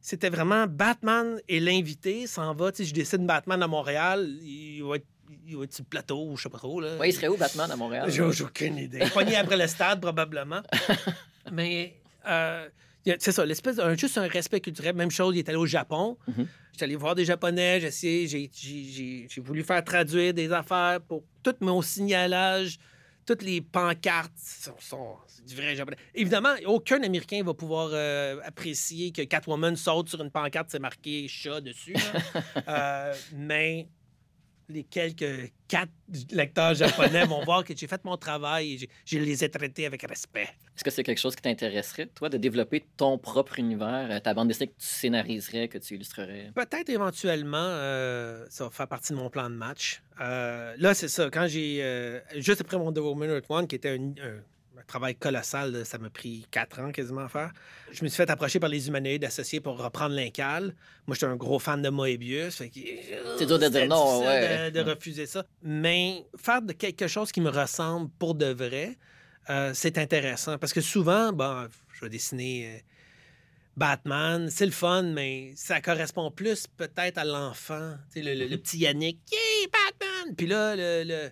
c'était 0.00 0.30
vraiment 0.30 0.66
Batman 0.66 1.40
et 1.48 1.60
l'invité 1.60 2.26
s'en 2.26 2.54
va. 2.54 2.72
Tu 2.72 2.78
sais, 2.78 2.88
je 2.88 2.94
décide 2.94 3.24
Batman 3.24 3.62
à 3.62 3.68
Montréal, 3.68 4.28
il 4.42 4.82
va 4.82 4.96
être, 4.96 5.06
il 5.46 5.56
va 5.56 5.64
être 5.64 5.72
sur 5.74 5.84
le 5.84 5.88
plateau, 5.88 6.24
ou 6.30 6.36
je 6.36 6.42
sais 6.44 6.48
pas 6.48 6.58
trop. 6.58 6.80
Là. 6.80 6.96
Ouais, 6.96 7.10
il 7.10 7.12
serait 7.12 7.28
où, 7.28 7.36
Batman, 7.36 7.70
à 7.70 7.76
Montréal? 7.76 8.10
J'ai 8.10 8.22
j'ai 8.32 8.44
aucune 8.44 8.76
idée. 8.78 9.00
Pogné 9.12 9.36
après 9.36 9.56
le 9.56 9.66
stade, 9.66 10.00
probablement. 10.00 10.62
Mais 11.52 11.94
euh, 12.28 12.68
y 13.04 13.10
a- 13.12 13.16
c'est 13.18 13.32
ça, 13.32 13.44
l'espèce 13.44 13.76
de, 13.76 13.82
un- 13.82 13.96
juste 13.96 14.16
un 14.18 14.26
respect 14.28 14.60
culturel. 14.60 14.94
Même 14.94 15.10
chose, 15.10 15.34
il 15.34 15.40
est 15.40 15.48
allé 15.48 15.58
au 15.58 15.66
Japon. 15.66 16.16
Mhm. 16.28 16.46
J'étais 16.72 16.84
allé 16.84 16.96
voir 16.96 17.14
des 17.14 17.24
Japonais, 17.24 17.80
j'ai 17.80 17.88
essayé, 17.88 18.26
j'ai- 18.26 18.50
j'ai 18.54 18.84
j'ai- 18.84 19.26
j'ai 19.28 19.40
voulu 19.40 19.62
faire 19.62 19.82
traduire 19.84 20.32
des 20.32 20.50
affaires 20.52 21.00
pour 21.02 21.22
tout 21.42 21.54
mon 21.60 21.82
signalage. 21.82 22.78
Toutes 23.24 23.42
les 23.42 23.60
pancartes 23.60 24.32
sont, 24.36 24.74
sont- 24.80 25.16
c'est 25.28 25.44
du 25.44 25.54
vrai 25.54 25.76
japonais. 25.76 25.96
Évidemment, 26.14 26.54
aucun 26.66 27.00
Américain 27.02 27.40
va 27.44 27.54
pouvoir 27.54 27.90
euh, 27.92 28.40
apprécier 28.44 29.12
que 29.12 29.22
Catwoman 29.22 29.76
saute 29.76 30.08
sur 30.08 30.20
une 30.22 30.30
pancarte, 30.30 30.70
c'est 30.70 30.80
marqué 30.80 31.28
chat 31.28 31.60
dessus. 31.60 31.94
Euh, 32.68 33.14
mais 33.34 33.86
les 34.68 34.84
quelques 34.84 35.50
quatre 35.68 35.90
lecteurs 36.30 36.74
japonais 36.74 37.24
vont 37.24 37.44
voir 37.44 37.64
que 37.64 37.74
j'ai 37.76 37.86
fait 37.86 38.04
mon 38.04 38.16
travail 38.16 38.74
et 38.84 38.88
je 39.06 39.18
les 39.18 39.44
ai 39.44 39.48
traités 39.50 39.86
avec 39.86 40.02
respect. 40.02 40.48
Est-ce 40.74 40.84
que 40.84 40.90
c'est 40.90 41.02
quelque 41.02 41.18
chose 41.20 41.36
qui 41.36 41.42
t'intéresserait, 41.42 42.06
toi, 42.06 42.28
de 42.28 42.36
développer 42.38 42.84
ton 42.96 43.18
propre 43.18 43.58
univers, 43.58 44.08
euh, 44.10 44.20
ta 44.20 44.32
bande 44.34 44.48
dessinée 44.48 44.68
que 44.68 44.78
tu 44.78 44.86
scénariserais, 44.86 45.68
que 45.68 45.78
tu 45.78 45.94
illustrerais? 45.94 46.50
Peut-être 46.54 46.88
éventuellement, 46.88 47.56
euh, 47.58 48.44
ça 48.50 48.64
va 48.64 48.70
faire 48.70 48.88
partie 48.88 49.12
de 49.12 49.18
mon 49.18 49.28
plan 49.30 49.50
de 49.50 49.54
match. 49.54 50.02
Euh, 50.20 50.74
là, 50.78 50.94
c'est 50.94 51.08
ça. 51.08 51.28
Quand 51.30 51.46
j'ai. 51.48 51.82
euh, 51.82 52.20
juste 52.36 52.60
après 52.62 52.76
Wonder 52.76 53.00
Woman 53.00 53.30
Earth 53.30 53.46
One, 53.48 53.66
qui 53.66 53.76
était 53.76 53.90
un, 53.90 54.12
un- 54.22 54.42
un 54.82 54.86
travail 54.86 55.14
colossal, 55.14 55.86
ça 55.86 55.98
m'a 55.98 56.10
pris 56.10 56.46
quatre 56.50 56.80
ans 56.80 56.90
quasiment 56.90 57.22
à 57.22 57.28
faire. 57.28 57.52
Je 57.92 58.02
me 58.02 58.08
suis 58.08 58.16
fait 58.16 58.28
approcher 58.28 58.58
par 58.60 58.68
les 58.68 58.88
humanoïdes 58.88 59.24
associés 59.24 59.60
pour 59.60 59.78
reprendre 59.78 60.14
l'incal. 60.14 60.74
Moi, 61.06 61.14
j'étais 61.14 61.26
un 61.26 61.36
gros 61.36 61.58
fan 61.58 61.80
de 61.80 61.88
Moebius. 61.88 62.56
fait 62.56 62.68
que- 62.68 62.80
C'est 63.38 63.46
dur 63.46 63.58
de 63.58 63.68
dire 63.68 63.86
non, 63.86 64.20
ouais. 64.24 64.70
De, 64.70 64.82
de 64.82 64.90
refuser 64.90 65.26
ça. 65.26 65.44
Mais 65.62 66.26
faire 66.36 66.62
de 66.62 66.72
quelque 66.72 67.06
chose 67.06 67.30
qui 67.32 67.40
me 67.40 67.50
ressemble 67.50 68.10
pour 68.18 68.34
de 68.34 68.46
vrai, 68.46 68.98
euh, 69.50 69.70
c'est 69.74 69.98
intéressant. 69.98 70.58
Parce 70.58 70.72
que 70.72 70.80
souvent, 70.80 71.32
bon, 71.32 71.68
je 71.94 72.00
vais 72.00 72.10
dessiner. 72.10 72.66
euh, 72.66 72.78
Batman, 73.76 74.50
c'est 74.50 74.66
le 74.66 74.72
fun, 74.72 75.02
mais 75.02 75.52
ça 75.56 75.80
correspond 75.80 76.30
plus 76.30 76.66
peut-être 76.66 77.16
à 77.18 77.24
l'enfant. 77.24 77.94
Tu 78.12 78.22
sais, 78.22 78.22
le, 78.22 78.38
le- 78.38 78.46
le 78.48 78.58
petit 78.58 78.78
Yannick, 78.78 79.18
yeah, 79.32 79.68
Batman! 79.72 80.34
Puis 80.36 80.46
là, 80.46 80.76
le, 80.76 81.04
le- 81.04 81.30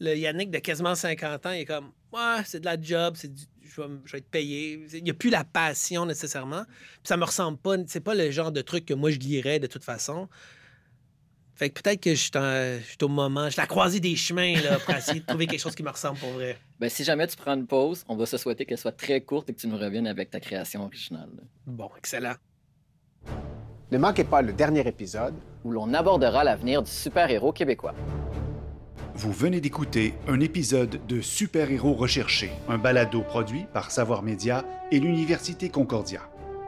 le 0.00 0.16
Yannick 0.16 0.50
de 0.50 0.58
quasiment 0.58 0.94
50 0.94 1.44
ans, 1.46 1.50
il 1.52 1.60
est 1.60 1.64
comme, 1.66 1.92
ouais, 2.12 2.42
c'est 2.44 2.60
de 2.60 2.64
la 2.64 2.80
job, 2.80 3.14
c'est 3.16 3.32
du- 3.32 3.44
je, 3.62 3.80
vais, 3.82 3.88
me- 3.88 4.00
je 4.04 4.12
vais 4.12 4.18
être 4.18 4.30
payé. 4.30 4.86
Il 4.92 5.02
n'y 5.04 5.10
a 5.10 5.14
plus 5.14 5.30
la 5.30 5.44
passion 5.44 6.06
nécessairement. 6.06 6.64
Puis 6.64 7.00
ça 7.04 7.16
me 7.16 7.24
ressemble 7.24 7.58
pas, 7.58 7.76
c'est 7.86 8.00
pas 8.00 8.14
le 8.14 8.30
genre 8.30 8.52
de 8.52 8.62
truc 8.62 8.86
que 8.86 8.94
moi 8.94 9.10
je 9.10 9.18
lirais 9.18 9.58
de 9.58 9.66
toute 9.66 9.84
façon. 9.84 10.28
Fait 11.54 11.70
que 11.70 11.80
peut-être 11.80 12.00
que 12.02 12.10
je 12.10 12.20
suis 12.20 12.30
en- 12.36 12.78
je 12.78 12.84
suis 12.84 12.98
au 13.02 13.08
moment, 13.08 13.46
je 13.46 13.52
suis 13.52 13.60
à 13.60 13.64
la 13.64 13.66
croisée 13.68 13.98
des 14.00 14.14
chemins 14.14 14.60
là, 14.60 14.78
pour 14.78 14.94
essayer 14.94 15.20
de 15.20 15.26
trouver 15.26 15.46
quelque 15.46 15.60
chose 15.60 15.74
qui 15.74 15.82
me 15.82 15.90
ressemble 15.90 16.18
pour 16.18 16.30
vrai. 16.32 16.58
Ben, 16.78 16.90
si 16.90 17.02
jamais 17.04 17.26
tu 17.26 17.36
prends 17.38 17.54
une 17.54 17.66
pause, 17.66 18.04
on 18.06 18.16
va 18.16 18.26
se 18.26 18.36
souhaiter 18.36 18.66
qu'elle 18.66 18.76
soit 18.76 18.92
très 18.92 19.22
courte 19.22 19.48
et 19.48 19.54
que 19.54 19.58
tu 19.60 19.66
nous 19.66 19.78
reviennes 19.78 20.06
avec 20.06 20.28
ta 20.30 20.40
création 20.40 20.84
originale. 20.84 21.30
là, 21.34 21.42
Bon, 21.66 21.90
excellent. 21.96 22.34
Ne 23.90 23.96
manquez 23.96 24.24
pas 24.24 24.42
le 24.42 24.52
dernier 24.52 24.86
épisode. 24.86 25.32
Où 25.64 25.70
l'on 25.70 25.94
abordera 25.94 26.44
l'avenir 26.44 26.82
du 26.82 26.90
super-héros 26.90 27.52
québécois. 27.52 27.94
Vous 29.18 29.32
venez 29.32 29.62
d'écouter 29.62 30.12
un 30.28 30.40
épisode 30.40 31.00
de 31.08 31.22
Super-héros 31.22 31.94
recherchés, 31.94 32.50
un 32.68 32.76
balado 32.76 33.22
produit 33.22 33.64
par 33.72 33.90
Savoir 33.90 34.22
Média 34.22 34.62
et 34.92 35.00
l'Université 35.00 35.70
Concordia. 35.70 36.20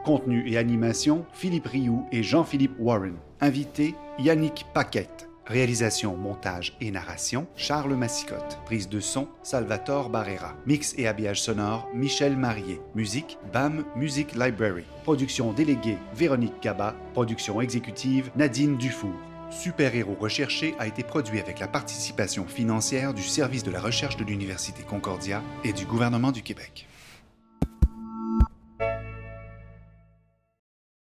Contenu 0.03 0.49
et 0.49 0.57
animation, 0.57 1.27
Philippe 1.31 1.67
Rioux 1.67 2.07
et 2.11 2.23
Jean-Philippe 2.23 2.73
Warren. 2.79 3.17
Invité, 3.39 3.93
Yannick 4.17 4.65
Paquette. 4.73 5.29
Réalisation, 5.45 6.17
montage 6.17 6.75
et 6.81 6.89
narration, 6.89 7.45
Charles 7.55 7.93
Massicotte. 7.93 8.57
Prise 8.65 8.89
de 8.89 8.99
son, 8.99 9.27
Salvatore 9.43 10.09
Barrera. 10.09 10.55
Mix 10.65 10.95
et 10.97 11.07
habillage 11.07 11.43
sonore, 11.43 11.87
Michel 11.93 12.35
Marié. 12.35 12.81
Musique, 12.95 13.37
BAM 13.53 13.85
Music 13.95 14.33
Library. 14.33 14.85
Production 15.03 15.53
déléguée, 15.53 15.99
Véronique 16.15 16.63
Gaba. 16.63 16.95
Production 17.13 17.61
exécutive, 17.61 18.31
Nadine 18.35 18.75
Dufour. 18.77 19.13
Super-héros 19.51 20.17
recherché 20.19 20.75
a 20.79 20.87
été 20.87 21.03
produit 21.03 21.39
avec 21.39 21.59
la 21.59 21.67
participation 21.67 22.45
financière 22.45 23.13
du 23.13 23.23
Service 23.23 23.63
de 23.63 23.71
la 23.71 23.81
recherche 23.81 24.17
de 24.17 24.23
l'Université 24.23 24.83
Concordia 24.83 25.41
et 25.63 25.73
du 25.73 25.85
gouvernement 25.85 26.31
du 26.31 26.43
Québec. 26.43 26.88